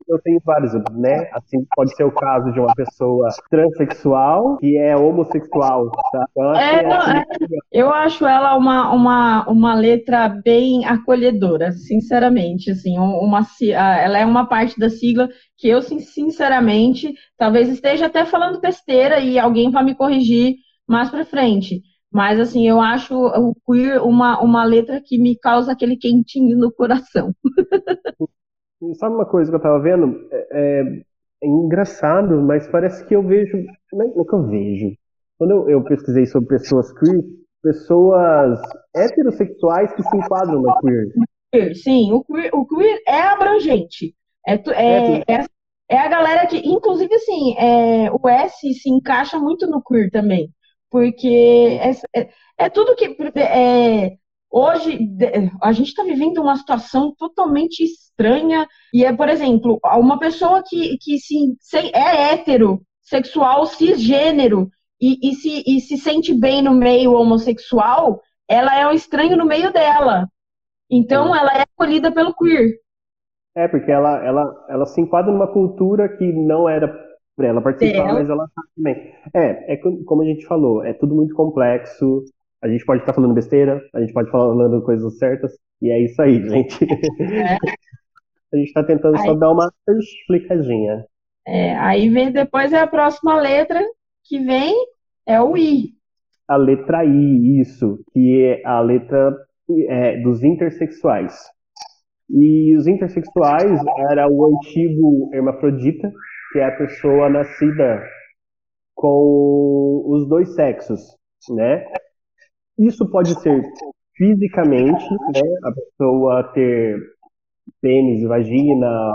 [0.08, 1.30] eu tenho vários, né?
[1.34, 6.26] Assim, pode ser o caso de uma pessoa transexual que é homossexual, tá?
[6.32, 7.26] Então, é, é,
[7.72, 14.48] eu acho ela uma, uma, uma letra bem acolhedora, sinceramente, assim, uma, ela é uma
[14.48, 19.96] parte da sigla que eu, sinceramente, talvez esteja até falando besteira e alguém vai me
[19.96, 20.56] corrigir
[20.88, 21.82] mais para frente.
[22.12, 26.72] Mas, assim, eu acho o queer uma, uma letra que me causa aquele quentinho no
[26.72, 27.34] coração.
[28.96, 30.28] Sabe uma coisa que eu tava vendo?
[30.32, 30.82] É, é,
[31.44, 33.58] é engraçado, mas parece que eu vejo.
[33.92, 34.96] Não é, é que eu vejo.
[35.38, 37.22] Quando eu, eu pesquisei sobre pessoas queer,
[37.62, 38.60] pessoas
[38.96, 41.76] heterossexuais que se enquadram na queer.
[41.76, 44.16] Sim, o queer, o queer é abrangente.
[44.46, 45.46] É, é, é,
[45.90, 50.52] é, a galera que, inclusive, assim, é, o S se encaixa muito no queer também
[50.94, 53.18] porque é, é, é tudo que.
[53.40, 54.12] É,
[54.54, 55.00] hoje,
[55.62, 60.96] a gente está vivendo uma situação totalmente estranha, e é, por exemplo, uma pessoa que,
[61.00, 61.58] que se,
[61.94, 64.70] é hétero, sexual, cisgênero,
[65.02, 69.46] e, e, se, e se sente bem no meio homossexual, ela é um estranho no
[69.46, 70.28] meio dela.
[70.90, 72.78] Então, ela é acolhida pelo queer.
[73.56, 76.88] É, porque ela, ela, ela se enquadra numa cultura que não era
[77.36, 78.14] para ela participar, é.
[78.14, 79.14] mas ela tá também.
[79.34, 82.24] É, é como a gente falou, é tudo muito complexo.
[82.64, 86.02] A gente pode estar falando besteira, a gente pode estar falando coisas certas, e é
[86.02, 86.86] isso aí, gente.
[86.86, 87.56] É.
[88.54, 91.06] a gente está tentando aí, só dar uma explicadinha.
[91.46, 93.82] É, aí vem depois é a próxima letra
[94.24, 94.74] que vem
[95.26, 95.94] é o I.
[96.48, 99.36] A letra I, isso, que é a letra
[99.90, 101.38] é, dos intersexuais.
[102.30, 103.78] E os intersexuais
[104.10, 106.10] era o antigo hermafrodita,
[106.54, 108.02] que é a pessoa nascida
[108.96, 111.02] com os dois sexos,
[111.50, 111.86] né?
[112.78, 113.62] Isso pode ser
[114.16, 115.42] fisicamente, né?
[115.64, 117.00] A pessoa ter
[117.82, 119.14] pênis, vagina,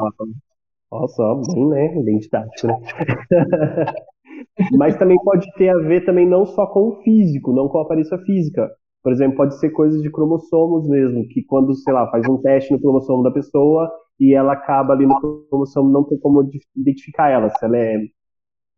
[0.90, 1.22] nossa,
[1.54, 1.88] bem, né?
[2.18, 2.78] Didático, né?
[4.78, 7.82] Mas também pode ter a ver também não só com o físico, não com a
[7.82, 8.70] aparência física.
[9.02, 12.72] Por exemplo, pode ser coisas de cromossomos mesmo, que quando, sei lá, faz um teste
[12.72, 17.48] no cromossomo da pessoa e ela acaba ali no cromossomo, não tem como identificar ela,
[17.50, 17.98] se ela é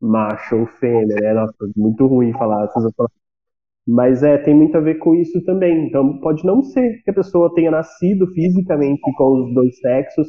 [0.00, 1.34] macho ou fêmea, né?
[1.34, 2.92] Nossa, muito ruim falar essas.
[3.86, 5.86] Mas é, tem muito a ver com isso também.
[5.86, 10.28] Então, pode não ser que a pessoa tenha nascido fisicamente com os dois sexos,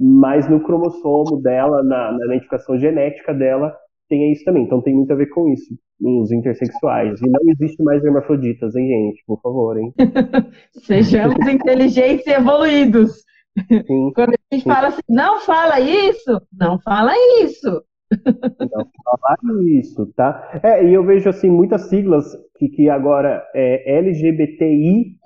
[0.00, 3.74] mas no cromossomo dela, na, na identificação genética dela,
[4.08, 4.64] tem isso também.
[4.64, 7.20] Então tem muito a ver com isso, os intersexuais.
[7.20, 9.24] E não existe mais hermafroditas, hein, gente?
[9.26, 9.92] Por favor, hein?
[10.72, 13.24] Sejamos inteligentes e evoluídos.
[13.68, 14.70] Sim, Quando a gente sim.
[14.70, 17.82] fala assim, não fala isso, não fala isso.
[18.10, 18.86] Não
[19.20, 20.60] fala isso, tá?
[20.62, 22.24] É, e eu vejo assim muitas siglas
[22.56, 25.16] que, que agora é LGBTI,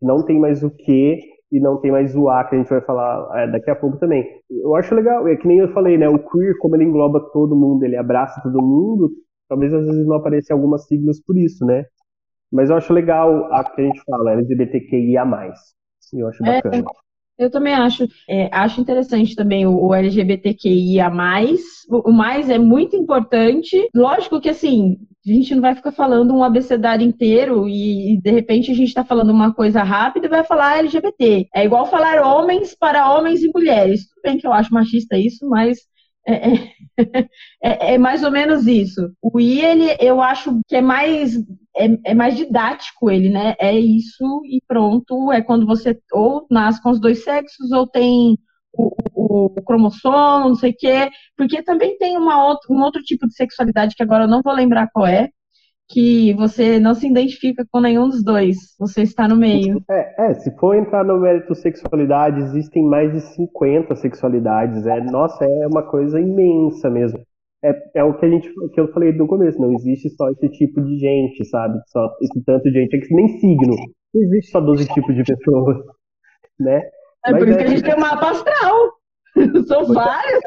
[0.00, 1.18] não tem mais o que,
[1.50, 3.98] e não tem mais o A, que a gente vai falar é, daqui a pouco
[3.98, 4.24] também.
[4.50, 6.08] Eu acho legal, é que nem eu falei, né?
[6.08, 9.10] O queer, como ele engloba todo mundo, ele abraça todo mundo,
[9.48, 11.84] talvez às vezes não apareçam algumas siglas por isso, né?
[12.52, 15.24] Mas eu acho legal a que a gente fala, LGBTQIA.
[16.14, 16.76] Eu acho é, bacana.
[16.76, 16.82] É,
[17.38, 18.06] eu também acho.
[18.28, 21.10] É, acho interessante também o, o LGBTQIA.
[21.88, 23.88] O, o mais é muito importante.
[23.94, 24.96] Lógico que assim,
[25.26, 28.88] a gente não vai ficar falando um abecedário inteiro e, e de repente a gente
[28.88, 31.48] está falando uma coisa rápida e vai falar LGBT.
[31.54, 34.08] É igual falar homens para homens e mulheres.
[34.08, 35.78] Tudo bem que eu acho machista isso, mas
[36.28, 36.72] é, é,
[37.62, 39.10] é, é, mais ou menos isso.
[39.22, 41.34] O I, ele, eu acho que é mais,
[41.76, 43.54] é, é, mais didático ele, né?
[43.58, 45.32] É isso e pronto.
[45.32, 48.36] É quando você ou nasce com os dois sexos ou tem
[48.72, 53.02] o, o, o cromossomo, não sei o quê, porque também tem uma outra, um outro
[53.02, 55.30] tipo de sexualidade que agora eu não vou lembrar qual é,
[55.88, 59.82] que você não se identifica com nenhum dos dois, você está no meio.
[59.90, 64.86] É, é, se for entrar no mérito sexualidade, existem mais de 50 sexualidades.
[64.86, 67.18] É, nossa, é uma coisa imensa mesmo.
[67.64, 70.48] É, é o que a gente que eu falei no começo, não existe só esse
[70.50, 71.78] tipo de gente, sabe?
[71.86, 73.74] Só esse tanto de gente, é que nem signo.
[74.14, 75.76] Não existe só 12 tipos de pessoas,
[76.60, 76.82] né?
[77.26, 77.62] É Mas por isso é...
[77.62, 78.92] que a gente tem um mapa astral.
[79.66, 80.40] São vários.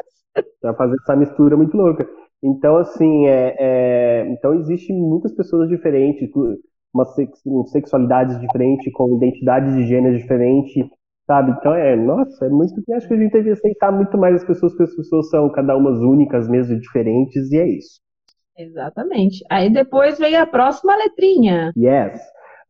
[0.60, 2.08] Pra fazer essa mistura muito louca.
[2.42, 4.28] Então, assim, é, é...
[4.28, 6.28] então existe muitas pessoas diferentes,
[6.92, 7.04] uma
[7.66, 10.86] sexualidades diferentes, com identidades de gênero diferentes,
[11.26, 11.52] sabe?
[11.52, 12.74] Então, é, nossa, é muito.
[12.92, 15.76] Acho que a gente devia aceitar muito mais as pessoas, porque as pessoas são cada
[15.76, 18.00] umas únicas mesmo, diferentes, e é isso.
[18.58, 19.44] Exatamente.
[19.50, 21.72] Aí depois vem a próxima letrinha.
[21.76, 22.20] Yes.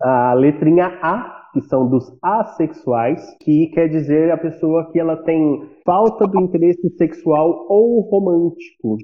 [0.01, 5.69] A letrinha A que são dos assexuais, que quer dizer a pessoa que ela tem
[5.85, 8.97] falta do interesse sexual ou romântico.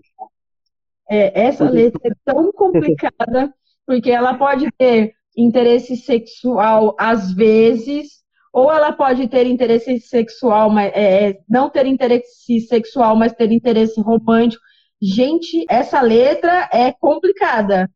[1.08, 3.52] É, essa letra é tão complicada,
[3.86, 8.18] porque ela pode ter interesse sexual às vezes,
[8.52, 14.00] ou ela pode ter interesse sexual, mas é, não ter interesse sexual, mas ter interesse
[14.00, 14.62] romântico.
[15.00, 17.88] Gente, essa letra é complicada,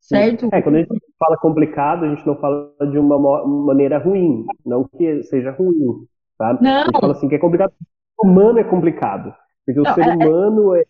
[0.00, 0.48] certo?
[0.52, 4.88] É, quando a gente fala complicado, a gente não fala de uma maneira ruim, não
[4.88, 6.06] que seja ruim,
[6.38, 6.62] sabe?
[6.62, 6.80] Não.
[6.80, 7.72] A gente fala assim que é complicado.
[8.18, 9.34] O humano é complicado,
[9.66, 10.84] porque não, o ser é, é, humano é,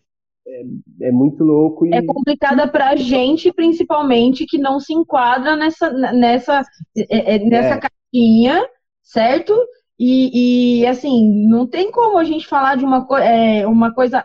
[0.47, 1.93] é, é, muito louco e...
[1.93, 6.61] É complicada pra gente, principalmente, que não se enquadra nessa, nessa,
[6.97, 7.79] é, é, nessa é.
[7.79, 8.69] caixinha,
[9.03, 9.53] certo?
[9.99, 14.23] E, e, assim, não tem como a gente falar de uma, é, uma coisa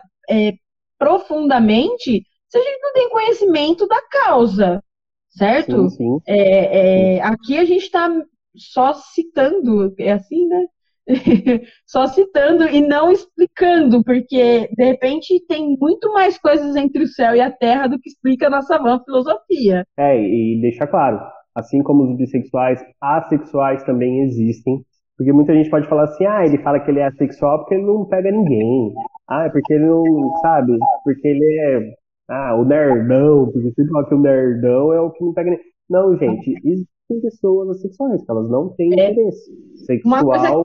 [0.97, 4.83] profundamente se a gente não tem conhecimento da causa,
[5.31, 5.89] certo?
[5.89, 6.17] Sim, sim.
[6.27, 8.07] É, é, aqui a gente está
[8.55, 10.67] só citando, é assim, né?
[11.85, 17.35] só citando e não explicando, porque de repente tem muito mais coisas entre o céu
[17.35, 19.85] e a terra do que explica a nossa vã filosofia.
[19.97, 21.19] É, e deixa claro,
[21.55, 24.83] assim como os bissexuais, assexuais também existem.
[25.15, 27.85] Porque muita gente pode falar assim, ah, ele fala que ele é assexual porque ele
[27.85, 28.93] não pega ninguém.
[29.29, 30.03] Ah, é porque ele não,
[30.41, 31.93] sabe, porque ele é
[32.29, 35.59] ah, o nerdão, porque sempre fala que o nerdão é o que não pega nem.
[35.89, 39.11] Não, gente, existem pessoas assexuais, que elas não têm é.
[39.11, 39.51] interesse
[39.85, 40.63] sexual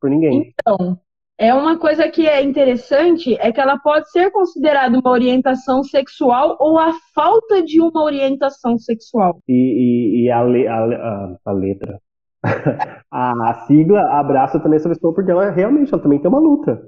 [0.00, 0.52] por ninguém.
[0.60, 0.98] Então,
[1.38, 6.56] é uma coisa que é interessante, é que ela pode ser considerada uma orientação sexual
[6.58, 9.38] ou a falta de uma orientação sexual.
[9.48, 12.00] E, e, e a, le, a, a, a, letra.
[13.10, 16.82] a, sigla abraça também essa pessoa porque ela realmente ela também tem uma luta.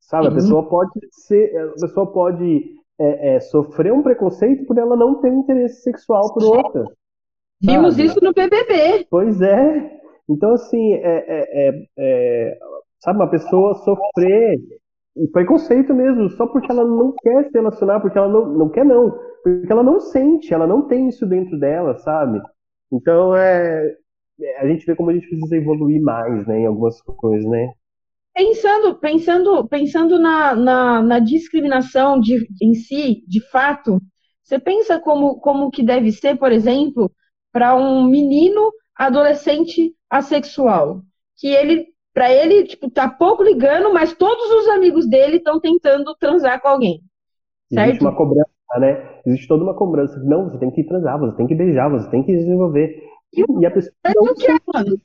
[0.00, 2.64] Sabe, a pessoa pode ser, a pessoa pode
[2.98, 6.84] é, é, sofrer um preconceito por ela não ter um interesse sexual por outra.
[7.60, 8.06] Vimos sabe?
[8.06, 9.06] isso no BBB.
[9.08, 9.97] Pois é.
[10.28, 12.58] Então, assim, é, é, é, é
[13.00, 14.58] sabe, uma pessoa sofrer
[15.32, 19.10] preconceito mesmo, só porque ela não quer se relacionar, porque ela não, não quer não,
[19.42, 22.40] porque ela não sente, ela não tem isso dentro dela, sabe?
[22.92, 23.96] Então, é,
[24.58, 27.72] a gente vê como a gente precisa evoluir mais, né, em algumas coisas, né?
[28.34, 34.00] Pensando, pensando, pensando na, na, na discriminação de, em si, de fato,
[34.44, 37.10] você pensa como, como que deve ser, por exemplo,
[37.50, 41.02] para um menino adolescente assexual,
[41.36, 46.14] que ele, para ele, tipo, tá pouco ligando, mas todos os amigos dele estão tentando
[46.16, 47.00] transar com alguém.
[47.72, 47.88] Certo?
[47.88, 49.20] Existe uma cobrança, né?
[49.26, 50.18] Existe toda uma cobrança.
[50.24, 53.02] Não, você tem que transar, você tem que beijar, você tem que desenvolver.
[53.34, 54.98] E a pessoa não, não quer, mano.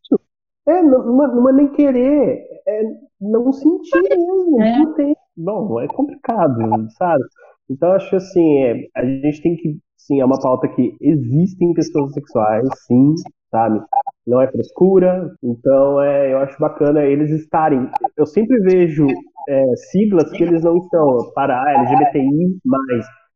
[0.66, 2.84] É, não, não, é nem querer, é
[3.20, 4.62] não sentir mesmo.
[4.62, 4.80] É.
[4.80, 5.16] Não tem.
[5.36, 7.24] Bom, é complicado, sabe?
[7.70, 12.14] Então, acho assim, é, a gente tem que, sim, é uma pauta que existem pessoas
[12.14, 13.16] sexuais, sim,
[13.50, 13.82] sabe?
[14.26, 17.90] Não é frescura, então é, eu acho bacana eles estarem.
[18.18, 19.08] Eu sempre vejo
[19.48, 22.58] é, siglas que eles não estão para LGBTI,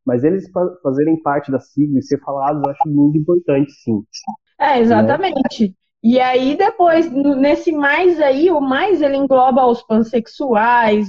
[0.06, 0.50] mas eles
[0.82, 4.02] fazerem parte da sigla e ser falados, eu acho muito importante, sim.
[4.58, 5.68] É, exatamente.
[5.68, 5.74] Né?
[6.02, 11.08] E aí, depois, nesse mais aí, o mais ele engloba os pansexuais,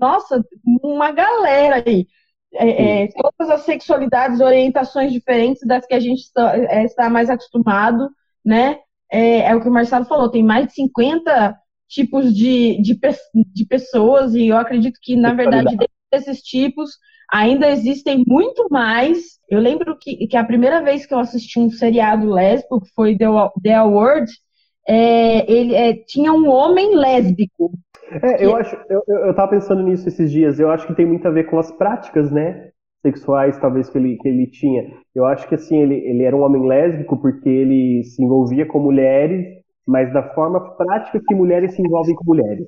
[0.00, 0.44] nossa,
[0.82, 2.06] uma galera aí.
[2.54, 7.28] É, é, todas as sexualidades, orientações diferentes das que a gente está, é, está mais
[7.28, 8.08] acostumado,
[8.44, 8.78] né?
[9.10, 11.56] É, é, o que o Marcelo falou, tem mais de 50
[11.88, 12.98] tipos de, de,
[13.52, 15.76] de pessoas, e eu acredito que, na verdade,
[16.12, 16.90] desses tipos,
[17.30, 19.38] ainda existem muito mais.
[19.48, 23.16] Eu lembro que, que a primeira vez que eu assisti um seriado lésbico, que foi
[23.16, 23.26] The,
[23.62, 24.30] The Award,
[24.86, 27.72] é, ele é, tinha um homem lésbico.
[28.22, 30.60] É, eu acho, eu, eu tava pensando nisso esses dias.
[30.60, 32.70] Eu acho que tem muito a ver com as práticas, né?
[33.02, 34.90] Sexuais, talvez, que ele, que ele tinha.
[35.14, 38.78] Eu acho que, assim, ele, ele era um homem lésbico porque ele se envolvia com
[38.78, 39.46] mulheres,
[39.86, 42.66] mas da forma prática que mulheres se envolvem com mulheres.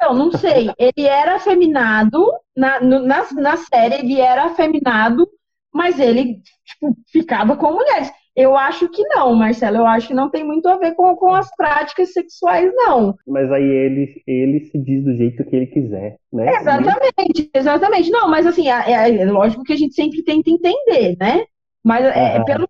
[0.00, 0.70] Não, não sei.
[0.78, 5.26] Ele era afeminado, na, na, na série ele era afeminado,
[5.72, 8.10] mas ele tipo, ficava com mulheres.
[8.36, 9.78] Eu acho que não, Marcelo.
[9.78, 13.14] Eu acho que não tem muito a ver com, com as práticas sexuais, não.
[13.26, 16.56] Mas aí ele, ele se diz do jeito que ele quiser, né?
[16.56, 18.10] Exatamente, exatamente.
[18.10, 21.44] Não, mas assim, é, é lógico que a gente sempre tenta entender, né?
[21.82, 22.68] Mas é, pelo,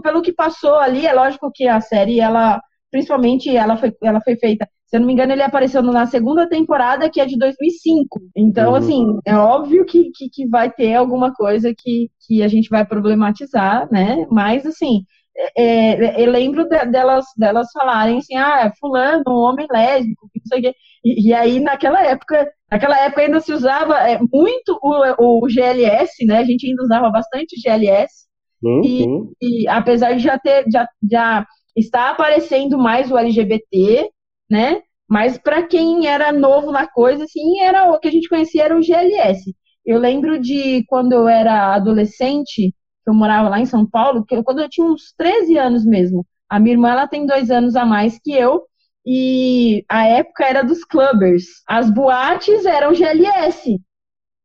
[0.00, 4.36] pelo que passou ali, é lógico que a série, ela, principalmente, ela foi, ela foi
[4.36, 8.20] feita se eu não me engano, ele apareceu na segunda temporada, que é de 2005.
[8.34, 8.76] Então, uhum.
[8.76, 12.86] assim, é óbvio que, que, que, vai ter alguma coisa que, que a gente vai
[12.86, 14.26] problematizar, né?
[14.30, 15.02] Mas, assim,
[15.36, 20.46] é, é eu lembro de, delas, delas falarem assim, ah, fulano, um homem lésbico, não
[20.46, 20.74] sei o quê.
[21.04, 26.24] E, e, aí, naquela época, naquela época ainda se usava é, muito o, o GLS,
[26.24, 26.38] né?
[26.38, 28.26] A gente ainda usava bastante GLS.
[28.62, 28.80] Uhum.
[28.82, 34.10] E, e, apesar de já ter, já, já está aparecendo mais o LGBT,
[34.50, 34.82] né?
[35.08, 38.76] Mas para quem era novo na coisa, assim, era o que a gente conhecia era
[38.76, 39.54] o GLS.
[39.84, 42.74] Eu lembro de quando eu era adolescente,
[43.06, 46.26] eu morava lá em São Paulo, que eu, quando eu tinha uns 13 anos mesmo.
[46.48, 48.62] A minha irmã ela tem dois anos a mais que eu,
[49.06, 51.44] e a época era dos clubbers.
[51.66, 53.80] As boates eram GLS.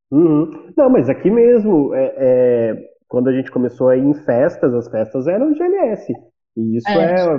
[0.10, 0.72] Uhum.
[0.78, 4.88] Não, mas aqui mesmo, é, é, quando a gente começou a ir em festas, as
[4.90, 6.14] festas eram GLS.
[6.56, 7.38] E isso é, é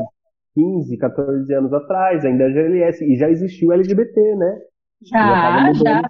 [0.55, 4.59] 15, 14 anos atrás, ainda é GLS, e já existiu LGBT, né?
[5.03, 6.03] Já, já.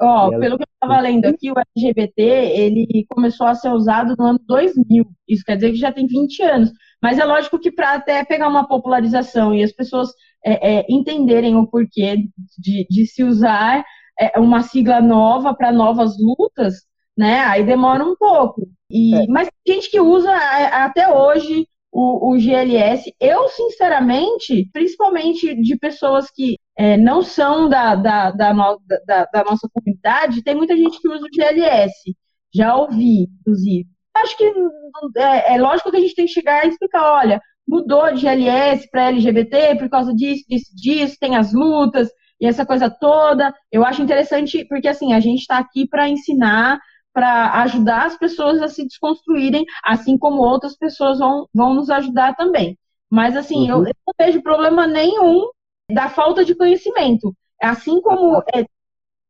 [0.00, 4.24] Ó, pelo que eu estava lendo aqui, o LGBT, ele começou a ser usado no
[4.24, 5.04] ano 2000.
[5.28, 6.70] Isso quer dizer que já tem 20 anos.
[7.02, 10.10] Mas é lógico que para até pegar uma popularização e as pessoas
[10.44, 12.16] é, é, entenderem o porquê
[12.58, 13.84] de, de se usar
[14.18, 16.74] é, uma sigla nova para novas lutas,
[17.18, 17.40] né?
[17.40, 18.68] Aí demora um pouco.
[18.88, 19.26] E, é.
[19.26, 23.14] Mas tem gente que usa é, até hoje o, o GLS.
[23.20, 29.44] Eu, sinceramente, principalmente de pessoas que é, não são da, da, da, no, da, da
[29.44, 32.16] nossa comunidade, tem muita gente que usa o GLS.
[32.54, 33.86] Já ouvi, inclusive.
[34.14, 34.44] Acho que
[35.16, 38.88] é, é, lógico que a gente tem que chegar e explicar, olha, mudou de GLS
[38.90, 42.08] para LGBT por causa disso, disso, disso, tem as lutas
[42.40, 43.54] e essa coisa toda.
[43.70, 46.80] Eu acho interessante porque assim a gente está aqui para ensinar
[47.12, 52.34] para ajudar as pessoas a se desconstruírem, assim como outras pessoas vão, vão nos ajudar
[52.34, 52.78] também.
[53.10, 53.78] Mas, assim, uhum.
[53.78, 55.46] eu, eu, não vejo problema nenhum
[55.90, 57.34] da falta de conhecimento.
[57.60, 58.64] Assim como é,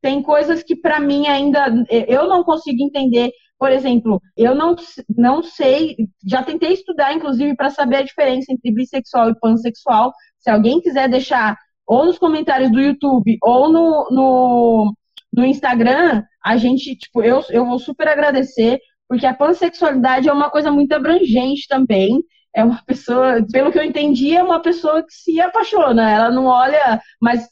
[0.00, 3.30] tem coisas que, para mim, ainda eu não consigo entender.
[3.58, 4.76] Por exemplo, eu não,
[5.08, 10.12] não sei, já tentei estudar, inclusive, para saber a diferença entre bissexual e pansexual.
[10.38, 11.56] Se alguém quiser deixar
[11.86, 14.94] ou nos comentários do YouTube ou no, no,
[15.32, 20.50] no Instagram, a gente, tipo, eu, eu vou super agradecer, porque a pansexualidade é uma
[20.50, 22.22] coisa muito abrangente também.
[22.54, 26.10] é uma pessoa, pelo que eu entendi, é uma pessoa que se apaixona.
[26.10, 27.48] Ela não olha, mas,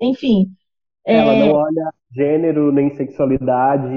[0.00, 0.46] enfim.
[1.04, 1.46] Ela é...
[1.46, 3.88] não olha gênero nem sexualidade.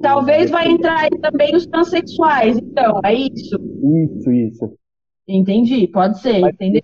[0.00, 3.58] Talvez vai entrar aí também os transexuais, então, é isso?
[4.04, 4.78] Isso, isso.
[5.26, 6.82] Entendi, pode ser, mas, entendeu?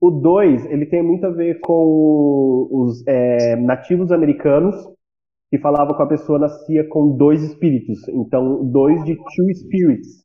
[0.00, 4.74] O 2, ele tem muito a ver com os é, nativos americanos
[5.50, 8.08] que falava com a pessoa nascia com dois espíritos.
[8.08, 10.24] Então, dois de two spirits.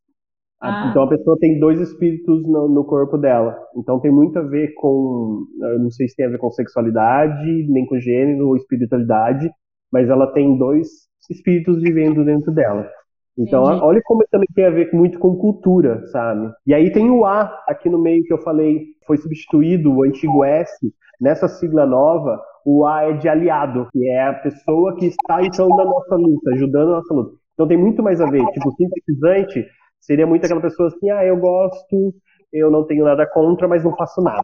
[0.62, 0.88] Ah.
[0.90, 3.58] Então, a pessoa tem dois espíritos no, no, corpo dela.
[3.76, 7.68] Então, tem muito a ver com, eu não sei se tem a ver com sexualidade,
[7.68, 9.50] nem com gênero ou espiritualidade,
[9.92, 10.88] mas ela tem dois
[11.30, 12.88] espíritos vivendo dentro dela.
[13.38, 13.84] Então, Entendi.
[13.84, 16.50] olha como também tem a ver muito com cultura, sabe?
[16.66, 20.44] E aí tem o A aqui no meio que eu falei, foi substituído o antigo
[20.44, 20.94] S.
[21.20, 25.68] Nessa sigla nova, o A é de aliado, que é a pessoa que está então
[25.68, 27.36] na nossa luta, ajudando a nossa luta.
[27.54, 28.46] Então tem muito mais a ver.
[28.52, 29.66] Tipo, simpatizante
[30.00, 32.14] seria muito aquela pessoa assim, ah, eu gosto,
[32.54, 34.44] eu não tenho nada contra, mas não faço nada.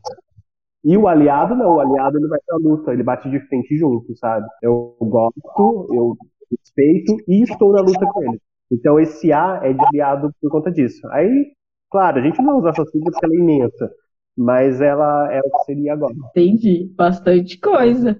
[0.84, 4.16] E o aliado, não, o aliado ele vai pra luta, ele bate de frente junto,
[4.18, 4.46] sabe?
[4.62, 6.18] Eu gosto, eu
[6.50, 8.42] respeito e estou na luta com ele.
[8.72, 11.06] Então esse A é desviado por conta disso.
[11.12, 11.52] Aí,
[11.90, 13.92] claro, a gente não usar essa sigla porque ela é imensa,
[14.38, 16.14] mas ela é o que seria agora.
[16.30, 18.18] Entendi, bastante coisa.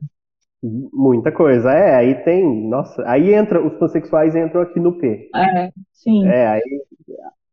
[0.62, 5.28] Muita coisa, é, aí tem, nossa, aí entra, os pansexuais entram aqui no P.
[5.36, 6.24] É, sim.
[6.28, 6.62] É, aí,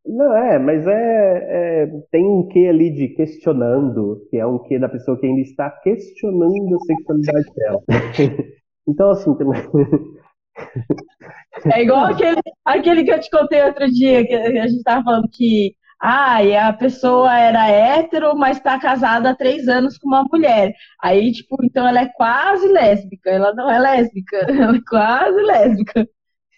[0.05, 4.79] não, é, mas é, é, tem um quê ali de questionando, que é um quê
[4.79, 7.83] da pessoa que ainda está questionando a sexualidade dela.
[8.87, 9.47] então, assim, tem,
[11.73, 15.29] é igual aquele, aquele que eu te contei outro dia, que a gente estava falando
[15.33, 20.25] que ah, e a pessoa era hétero, mas está casada há três anos com uma
[20.31, 20.73] mulher.
[21.03, 23.31] Aí, tipo, então ela é quase lésbica.
[23.31, 26.09] Ela não é lésbica, ela é quase lésbica.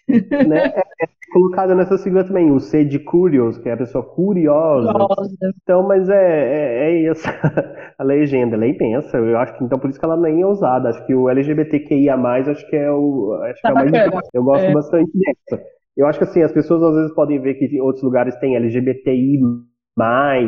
[0.07, 0.65] Né?
[0.75, 4.91] É, é colocado nessa sigla também, o C de curious, que é a pessoa curiosa.
[4.91, 5.35] curiosa.
[5.63, 7.29] Então, mas é, é, é essa
[7.97, 9.17] a legenda, ela é imensa.
[9.17, 10.89] Eu acho que então por isso que ela nem é usada.
[10.89, 13.33] Acho que o LGBTQIA, acho que é o.
[13.43, 14.73] Acho tá que é o mais Eu gosto é.
[14.73, 15.63] bastante dessa.
[15.95, 18.55] Eu acho que assim, as pessoas às vezes podem ver que em outros lugares tem
[18.55, 19.39] LGBTI,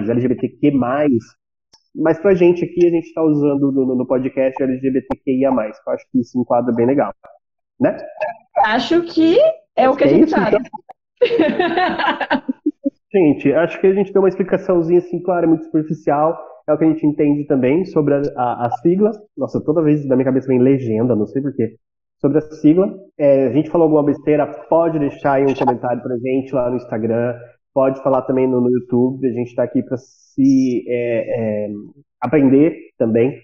[0.10, 0.72] LGBTQ,
[1.95, 5.49] mas pra gente aqui, a gente está usando no, no podcast LGBTQIA.
[5.49, 7.14] Eu acho que isso enquadra bem legal.
[7.80, 7.95] Né?
[8.58, 9.38] Acho que
[9.76, 10.58] é o que é a gente isso, sabe.
[10.58, 12.41] Então...
[13.14, 16.38] gente, acho que a gente deu uma explicaçãozinha assim, claro, muito superficial.
[16.68, 19.12] É o que a gente entende também sobre a, a, a sigla.
[19.38, 21.76] Nossa, toda vez na minha cabeça vem legenda, não sei porquê.
[22.20, 22.93] Sobre a sigla.
[23.18, 26.78] É, a gente falou alguma besteira, pode deixar aí um comentário pra gente lá no
[26.78, 27.36] Instagram.
[27.74, 29.28] Pode falar também no, no YouTube.
[29.28, 31.70] A gente está aqui para se é, é,
[32.22, 33.41] aprender também.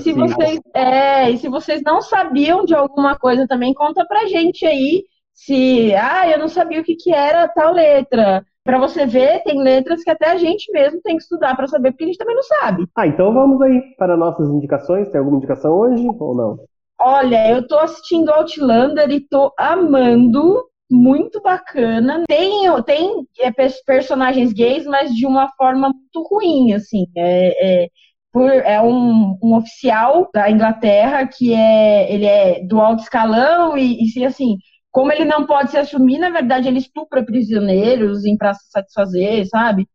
[0.00, 4.66] Se vocês, é, e se vocês não sabiam de alguma coisa também, conta pra gente
[4.66, 8.44] aí se, ah, eu não sabia o que, que era tal letra.
[8.64, 11.92] Para você ver, tem letras que até a gente mesmo tem que estudar para saber,
[11.92, 12.86] porque a gente também não sabe.
[12.96, 15.08] Ah, então vamos aí para nossas indicações.
[15.08, 16.58] Tem alguma indicação hoje ou não?
[17.00, 20.64] Olha, eu tô assistindo Outlander e tô amando.
[20.90, 22.24] Muito bacana.
[22.26, 23.50] Tem, tem é,
[23.86, 27.06] personagens gays, mas de uma forma muito ruim, assim.
[27.16, 27.88] É, é,
[28.32, 33.98] por, é um, um, oficial da Inglaterra que é ele é do alto escalão e,
[34.16, 34.56] e assim
[34.90, 39.86] como ele não pode se assumir, na verdade, ele estupra prisioneiros em praça satisfazer, sabe?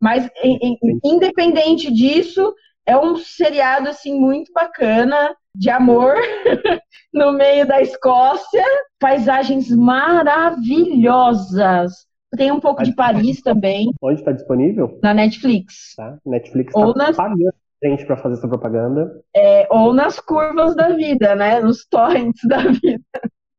[0.00, 2.54] Mas, em, em, independente disso,
[2.86, 6.14] é um seriado assim muito bacana de amor
[7.12, 8.64] no meio da Escócia,
[8.98, 12.06] paisagens maravilhosas.
[12.36, 13.92] Tem um pouco de Paris também.
[14.00, 14.98] Onde está disponível?
[15.02, 15.94] Na Netflix.
[15.96, 16.16] Tá.
[16.24, 17.14] Netflix está nas...
[17.16, 17.52] pagando
[17.90, 19.10] gente para fazer essa propaganda.
[19.34, 21.60] É, ou nas curvas da vida, né?
[21.60, 23.02] Nos torrents da vida.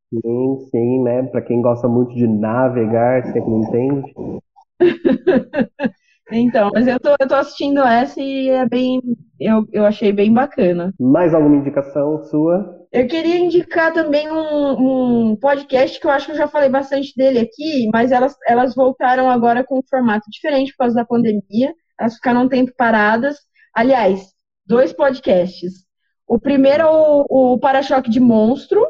[0.09, 1.23] Sim, sim, né?
[1.23, 4.13] Para quem gosta muito de navegar, sempre não entende.
[6.31, 9.01] Então, mas eu tô, eu tô assistindo essa e é bem.
[9.39, 10.93] Eu, eu achei bem bacana.
[10.99, 12.87] Mais alguma indicação sua?
[12.91, 17.13] Eu queria indicar também um, um podcast que eu acho que eu já falei bastante
[17.15, 21.73] dele aqui, mas elas, elas voltaram agora com um formato diferente por causa da pandemia.
[21.99, 23.37] Elas ficaram um tempo paradas.
[23.73, 24.33] Aliás,
[24.65, 25.85] dois podcasts.
[26.27, 28.85] O primeiro é o, o Para-Choque de Monstro,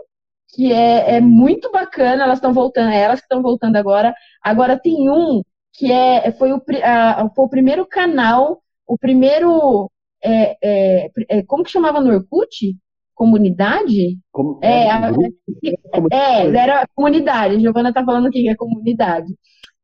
[0.53, 4.13] que é, é muito bacana, elas estão voltando, é elas que estão voltando agora.
[4.41, 5.41] Agora tem um
[5.73, 9.89] que é, foi, o, a, foi o primeiro canal, o primeiro.
[10.23, 12.77] É, é, é, como que chamava no Orkut?
[13.15, 14.17] Comunidade?
[14.31, 15.11] Como, é, a,
[16.11, 17.55] é, era comunidade.
[17.55, 19.33] A Giovana está falando que é comunidade.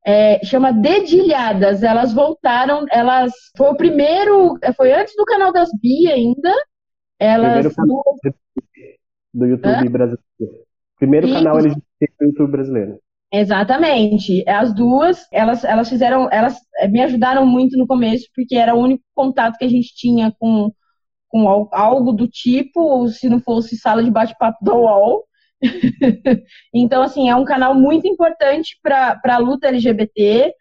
[0.10, 1.84] É, chama Dedilhadas.
[1.84, 3.32] Elas voltaram, elas.
[3.55, 4.57] Foi o primeiro.
[4.76, 6.51] Foi antes do canal das Bia ainda.
[7.20, 7.53] Elas.
[7.53, 8.03] Primeiro canal
[9.32, 9.91] do YouTube Hã?
[9.91, 10.66] brasileiro.
[10.97, 11.34] Primeiro e...
[11.34, 12.99] canal LGBT do YouTube brasileiro.
[13.32, 14.43] Exatamente.
[14.49, 18.80] As duas, elas, elas fizeram, elas eh, me ajudaram muito no começo, porque era o
[18.80, 20.72] único contato que a gente tinha com,
[21.28, 25.29] com algo do tipo, se não fosse sala de bate-papo da UOL.
[26.74, 30.53] então, assim, é um canal muito importante para a luta LGBT,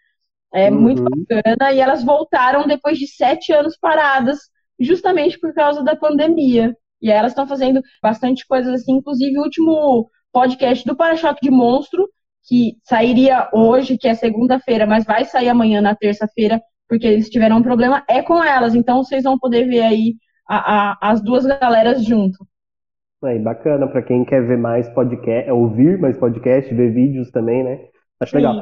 [0.53, 0.81] é uhum.
[0.81, 4.39] muito bacana, e elas voltaram depois de sete anos paradas,
[4.79, 6.75] justamente por causa da pandemia.
[7.01, 12.09] E elas estão fazendo bastante coisas assim, inclusive o último podcast do Para-Choque de Monstro,
[12.49, 17.59] que sairia hoje, que é segunda-feira, mas vai sair amanhã na terça-feira, porque eles tiveram
[17.59, 18.75] um problema, é com elas.
[18.75, 20.15] Então vocês vão poder ver aí
[20.49, 22.39] a, a, as duas galeras junto.
[23.25, 27.89] Aí, bacana, para quem quer ver mais podcast, ouvir mais podcast, ver vídeos também, né?
[28.21, 28.37] Acho Sim.
[28.39, 28.61] legal.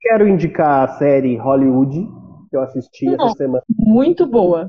[0.00, 2.06] Quero indicar a série Hollywood,
[2.48, 3.62] que eu assisti Não, essa semana.
[3.68, 4.68] Muito boa.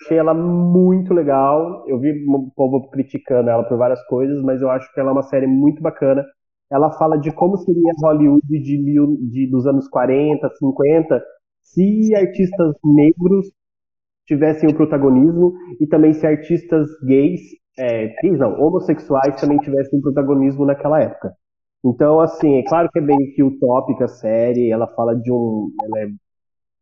[0.00, 1.84] Achei ela muito legal.
[1.86, 5.12] Eu vi o povo criticando ela por várias coisas, mas eu acho que ela é
[5.12, 6.24] uma série muito bacana
[6.72, 11.22] ela fala de como seria Hollywood de, mil, de dos anos 40, 50,
[11.60, 13.52] se artistas negros
[14.26, 17.40] tivessem o protagonismo e também se artistas gays,
[17.78, 21.32] é, não, homossexuais também tivessem protagonismo naquela época.
[21.84, 25.70] Então, assim, é claro que é bem que utópica a série, ela fala de um,
[25.84, 26.08] ela é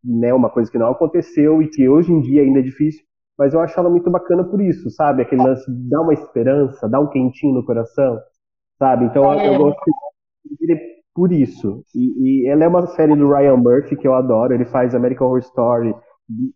[0.05, 3.03] né, uma coisa que não aconteceu e que hoje em dia ainda é difícil,
[3.38, 5.22] mas eu acho ela muito bacana por isso, sabe?
[5.22, 8.18] Aquele lance dar uma esperança, dar um quentinho no coração
[8.80, 9.05] sabe?
[9.05, 9.47] Então é.
[9.47, 9.78] eu gosto
[11.14, 11.84] por isso.
[11.95, 14.55] E, e, ela é uma série do Ryan Murphy que eu adoro.
[14.55, 15.95] Ele faz American Horror Story,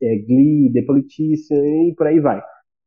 [0.02, 2.42] é, Glee, The Politician e por aí vai.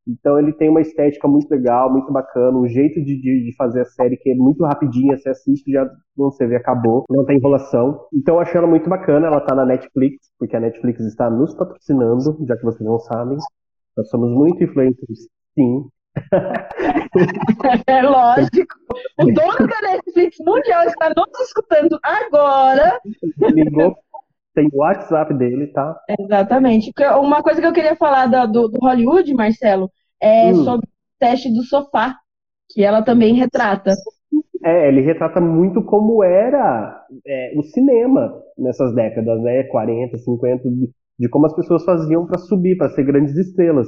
[0.07, 3.85] Então ele tem uma estética muito legal, muito bacana, um jeito de, de, fazer a
[3.85, 5.83] série que é muito rapidinha, você assiste já
[6.17, 8.07] não você vê, acabou, não tem enrolação.
[8.13, 11.53] Então eu achei ela muito bacana, ela tá na Netflix, porque a Netflix está nos
[11.53, 13.37] patrocinando, já que vocês não sabem.
[13.97, 15.85] Nós somos muito influencers, sim.
[17.87, 18.75] É lógico.
[19.19, 22.99] O dono da Netflix Mundial está nos escutando agora.
[23.53, 23.95] Ligou,
[24.57, 25.95] tem o WhatsApp dele, tá?
[26.19, 26.91] Exatamente.
[27.19, 30.63] Uma coisa que eu queria falar do, do Hollywood, Marcelo, é hum.
[30.63, 30.89] sobre o
[31.19, 32.15] teste do sofá,
[32.71, 33.93] que ela também retrata.
[34.65, 39.63] É, ele retrata muito como era é, o cinema nessas décadas, né?
[39.65, 40.89] 40, 50, de,
[41.19, 43.87] de como as pessoas faziam para subir, para ser grandes estrelas.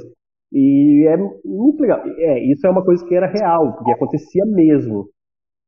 [0.53, 2.03] E é muito legal.
[2.05, 5.09] É, isso é uma coisa que era real, porque acontecia mesmo.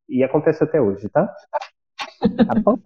[0.08, 1.26] E acontece até hoje, tá?
[2.20, 2.78] Tá bom?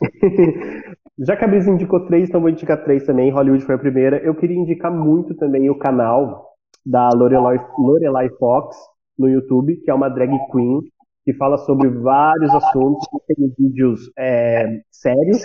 [1.18, 3.30] Já que a Brisa indicou três, então vou indicar três também.
[3.30, 4.18] Hollywood foi a primeira.
[4.18, 8.76] Eu queria indicar muito também o canal da Lorelai, Lorelai Fox
[9.18, 10.80] no YouTube, que é uma drag queen
[11.24, 13.06] que fala sobre vários assuntos.
[13.28, 15.42] Tem vídeos é, sérios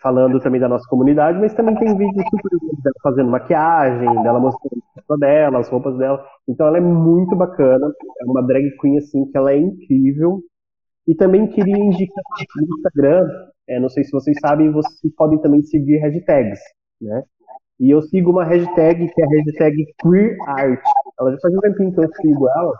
[0.00, 2.50] falando também da nossa comunidade, mas também tem vídeos super
[2.82, 6.24] dela fazendo maquiagem, dela mostrando a dela, as roupas dela.
[6.48, 10.40] Então ela é muito bacana, é uma drag queen assim que ela é incrível.
[11.06, 12.24] E também queria indicar
[12.56, 13.28] no Instagram,
[13.68, 16.60] é, não sei se vocês sabem, vocês podem também seguir hashtags,
[17.00, 17.22] né?
[17.80, 20.82] E eu sigo uma hashtag que é a hashtag QueerArt.
[21.18, 22.74] Ela já faz um tempinho que eu sigo ela.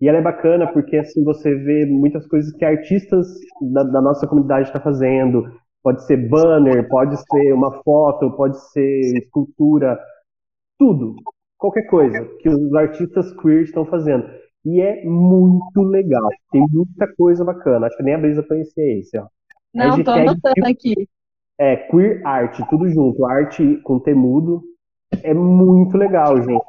[0.00, 3.26] E ela é bacana porque assim você vê muitas coisas que artistas
[3.72, 5.44] da, da nossa comunidade estão tá fazendo,
[5.82, 9.98] Pode ser banner, pode ser uma foto, pode ser escultura,
[10.78, 11.16] tudo,
[11.56, 14.26] qualquer coisa que os artistas queer estão fazendo.
[14.64, 17.86] E é muito legal, tem muita coisa bacana.
[17.86, 19.26] Acho que nem a Brisa conhecia esse, ó.
[19.74, 20.94] Não, tô anotando aqui.
[21.58, 23.24] É, queer art, tudo junto.
[23.24, 24.62] Arte com temudo,
[25.22, 26.64] é muito legal, gente.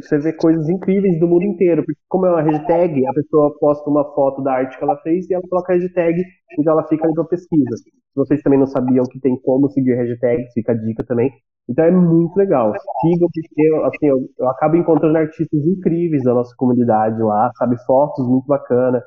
[0.00, 1.84] Você vê coisas incríveis do mundo inteiro.
[1.84, 5.28] Porque como é uma hashtag, a pessoa posta uma foto da arte que ela fez
[5.30, 6.24] e ela coloca a hashtag e
[6.58, 7.76] então ela fica ali pra pesquisa.
[7.76, 11.30] Se vocês também não sabiam que tem como seguir hashtags, fica a dica também.
[11.68, 12.72] Então é muito legal.
[13.00, 17.76] Sigam, porque assim, eu, eu acabo encontrando artistas incríveis da nossa comunidade lá, sabe?
[17.84, 19.02] Fotos muito bacana.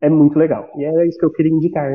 [0.00, 0.68] É muito legal.
[0.76, 1.90] E era isso que eu queria indicar.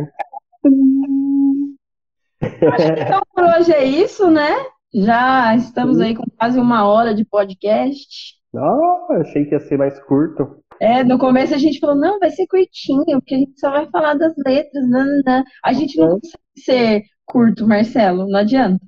[2.74, 4.50] Acho que então por hoje é isso, né?
[4.94, 8.40] Já estamos aí com quase uma hora de podcast.
[8.54, 10.64] Oh, achei que ia ser mais curto.
[10.80, 13.88] É, no começo a gente falou, não, vai ser curtinho, porque a gente só vai
[13.92, 15.44] falar das letras, não, não.
[15.64, 16.20] A gente não uhum.
[16.20, 18.80] consegue ser curto, Marcelo, não adianta.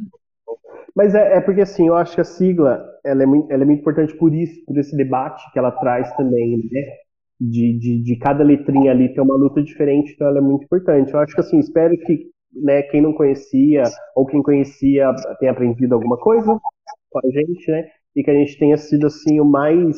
[0.95, 3.65] Mas é, é, porque assim, eu acho que a sigla ela é, muito, ela é
[3.65, 6.81] muito importante por isso, por esse debate que ela traz também, né?
[7.39, 11.11] De, de, de cada letrinha ali ter uma luta diferente, então ela é muito importante.
[11.11, 13.83] Eu acho que assim, espero que né, quem não conhecia
[14.15, 16.59] ou quem conhecia tenha aprendido alguma coisa
[17.09, 17.87] com a gente, né?
[18.15, 19.97] E que a gente tenha sido assim o mais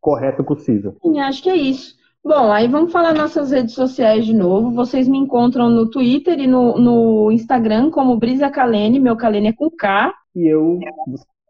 [0.00, 0.94] correto possível.
[1.02, 1.97] Sim, acho que é isso.
[2.28, 4.70] Bom, aí vamos falar nossas redes sociais de novo.
[4.70, 9.52] Vocês me encontram no Twitter e no, no Instagram como Brisa Kalene, meu Kalene é
[9.54, 10.12] com K.
[10.36, 10.78] E eu,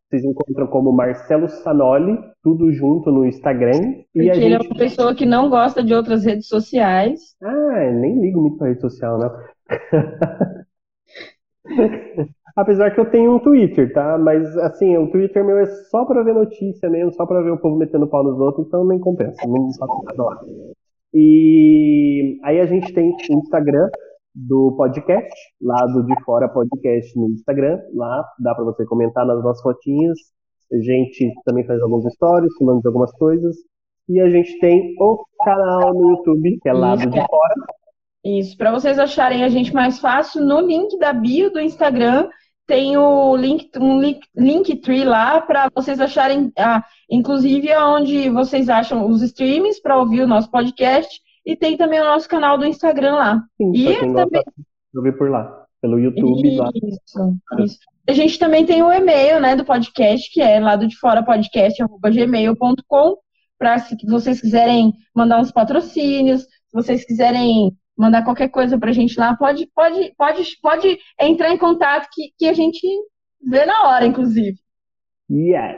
[0.08, 3.72] vocês encontram como Marcelo Sanoli, tudo junto no Instagram.
[4.12, 4.38] Porque gente...
[4.38, 7.34] ele é uma pessoa que não gosta de outras redes sociais.
[7.42, 9.30] Ah, nem ligo muito pra rede social, né?
[12.58, 14.18] Apesar que eu tenho um Twitter, tá?
[14.18, 17.56] Mas assim, o Twitter meu é só pra ver notícia mesmo, só pra ver o
[17.56, 20.40] povo metendo pau nos outros, então nem compensa, não faço nada lá.
[21.14, 23.88] E aí a gente tem o Instagram
[24.34, 25.32] do podcast,
[25.62, 30.18] lá do De Fora Podcast no Instagram, lá dá pra você comentar nas nossas fotinhas.
[30.72, 33.56] A gente também faz alguns stories, falando algumas coisas.
[34.08, 37.54] E a gente tem o canal no YouTube, que é lá do De Fora.
[38.24, 42.28] Isso, para vocês acharem a gente mais fácil, no link da bio do Instagram
[42.68, 48.68] tem o link, um link, link tree lá para vocês acharem, ah, inclusive onde vocês
[48.68, 52.66] acham os streams para ouvir o nosso podcast e tem também o nosso canal do
[52.66, 53.42] Instagram lá.
[53.56, 54.42] Sim, e também
[54.94, 56.70] ouvir por lá, pelo YouTube isso, lá.
[57.58, 57.78] Isso.
[58.06, 63.16] A gente também tem o e-mail, né, do podcast, que é lado de fora podcast@gmail.com,
[63.58, 69.18] para se vocês quiserem mandar uns patrocínios, se vocês quiserem mandar qualquer coisa pra gente
[69.18, 72.86] lá, pode, pode, pode, pode entrar em contato que, que a gente
[73.42, 74.56] vê na hora, inclusive.
[75.30, 75.76] Yes,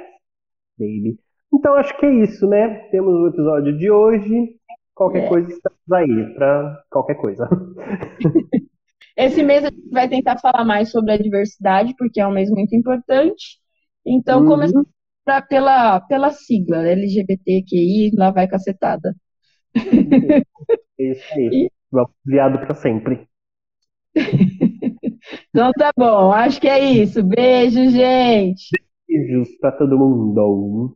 [0.79, 1.19] baby.
[1.53, 2.89] Então acho que é isso, né?
[2.91, 4.57] Temos o episódio de hoje.
[4.95, 5.29] Qualquer é.
[5.29, 7.49] coisa estamos aí para qualquer coisa.
[9.17, 12.51] Esse mês a gente vai tentar falar mais sobre a diversidade, porque é um mês
[12.51, 13.59] muito importante.
[14.07, 14.49] Então, uhum.
[14.49, 14.87] começando
[15.49, 19.15] pela, pela sigla LGBTQI, lá vai cacetada.
[20.99, 21.71] Isso aí.
[22.25, 23.29] Viado para sempre.
[25.49, 27.23] então tá bom, acho que é isso.
[27.23, 28.69] Beijo, gente.
[29.09, 30.89] Beijos para todo mundo.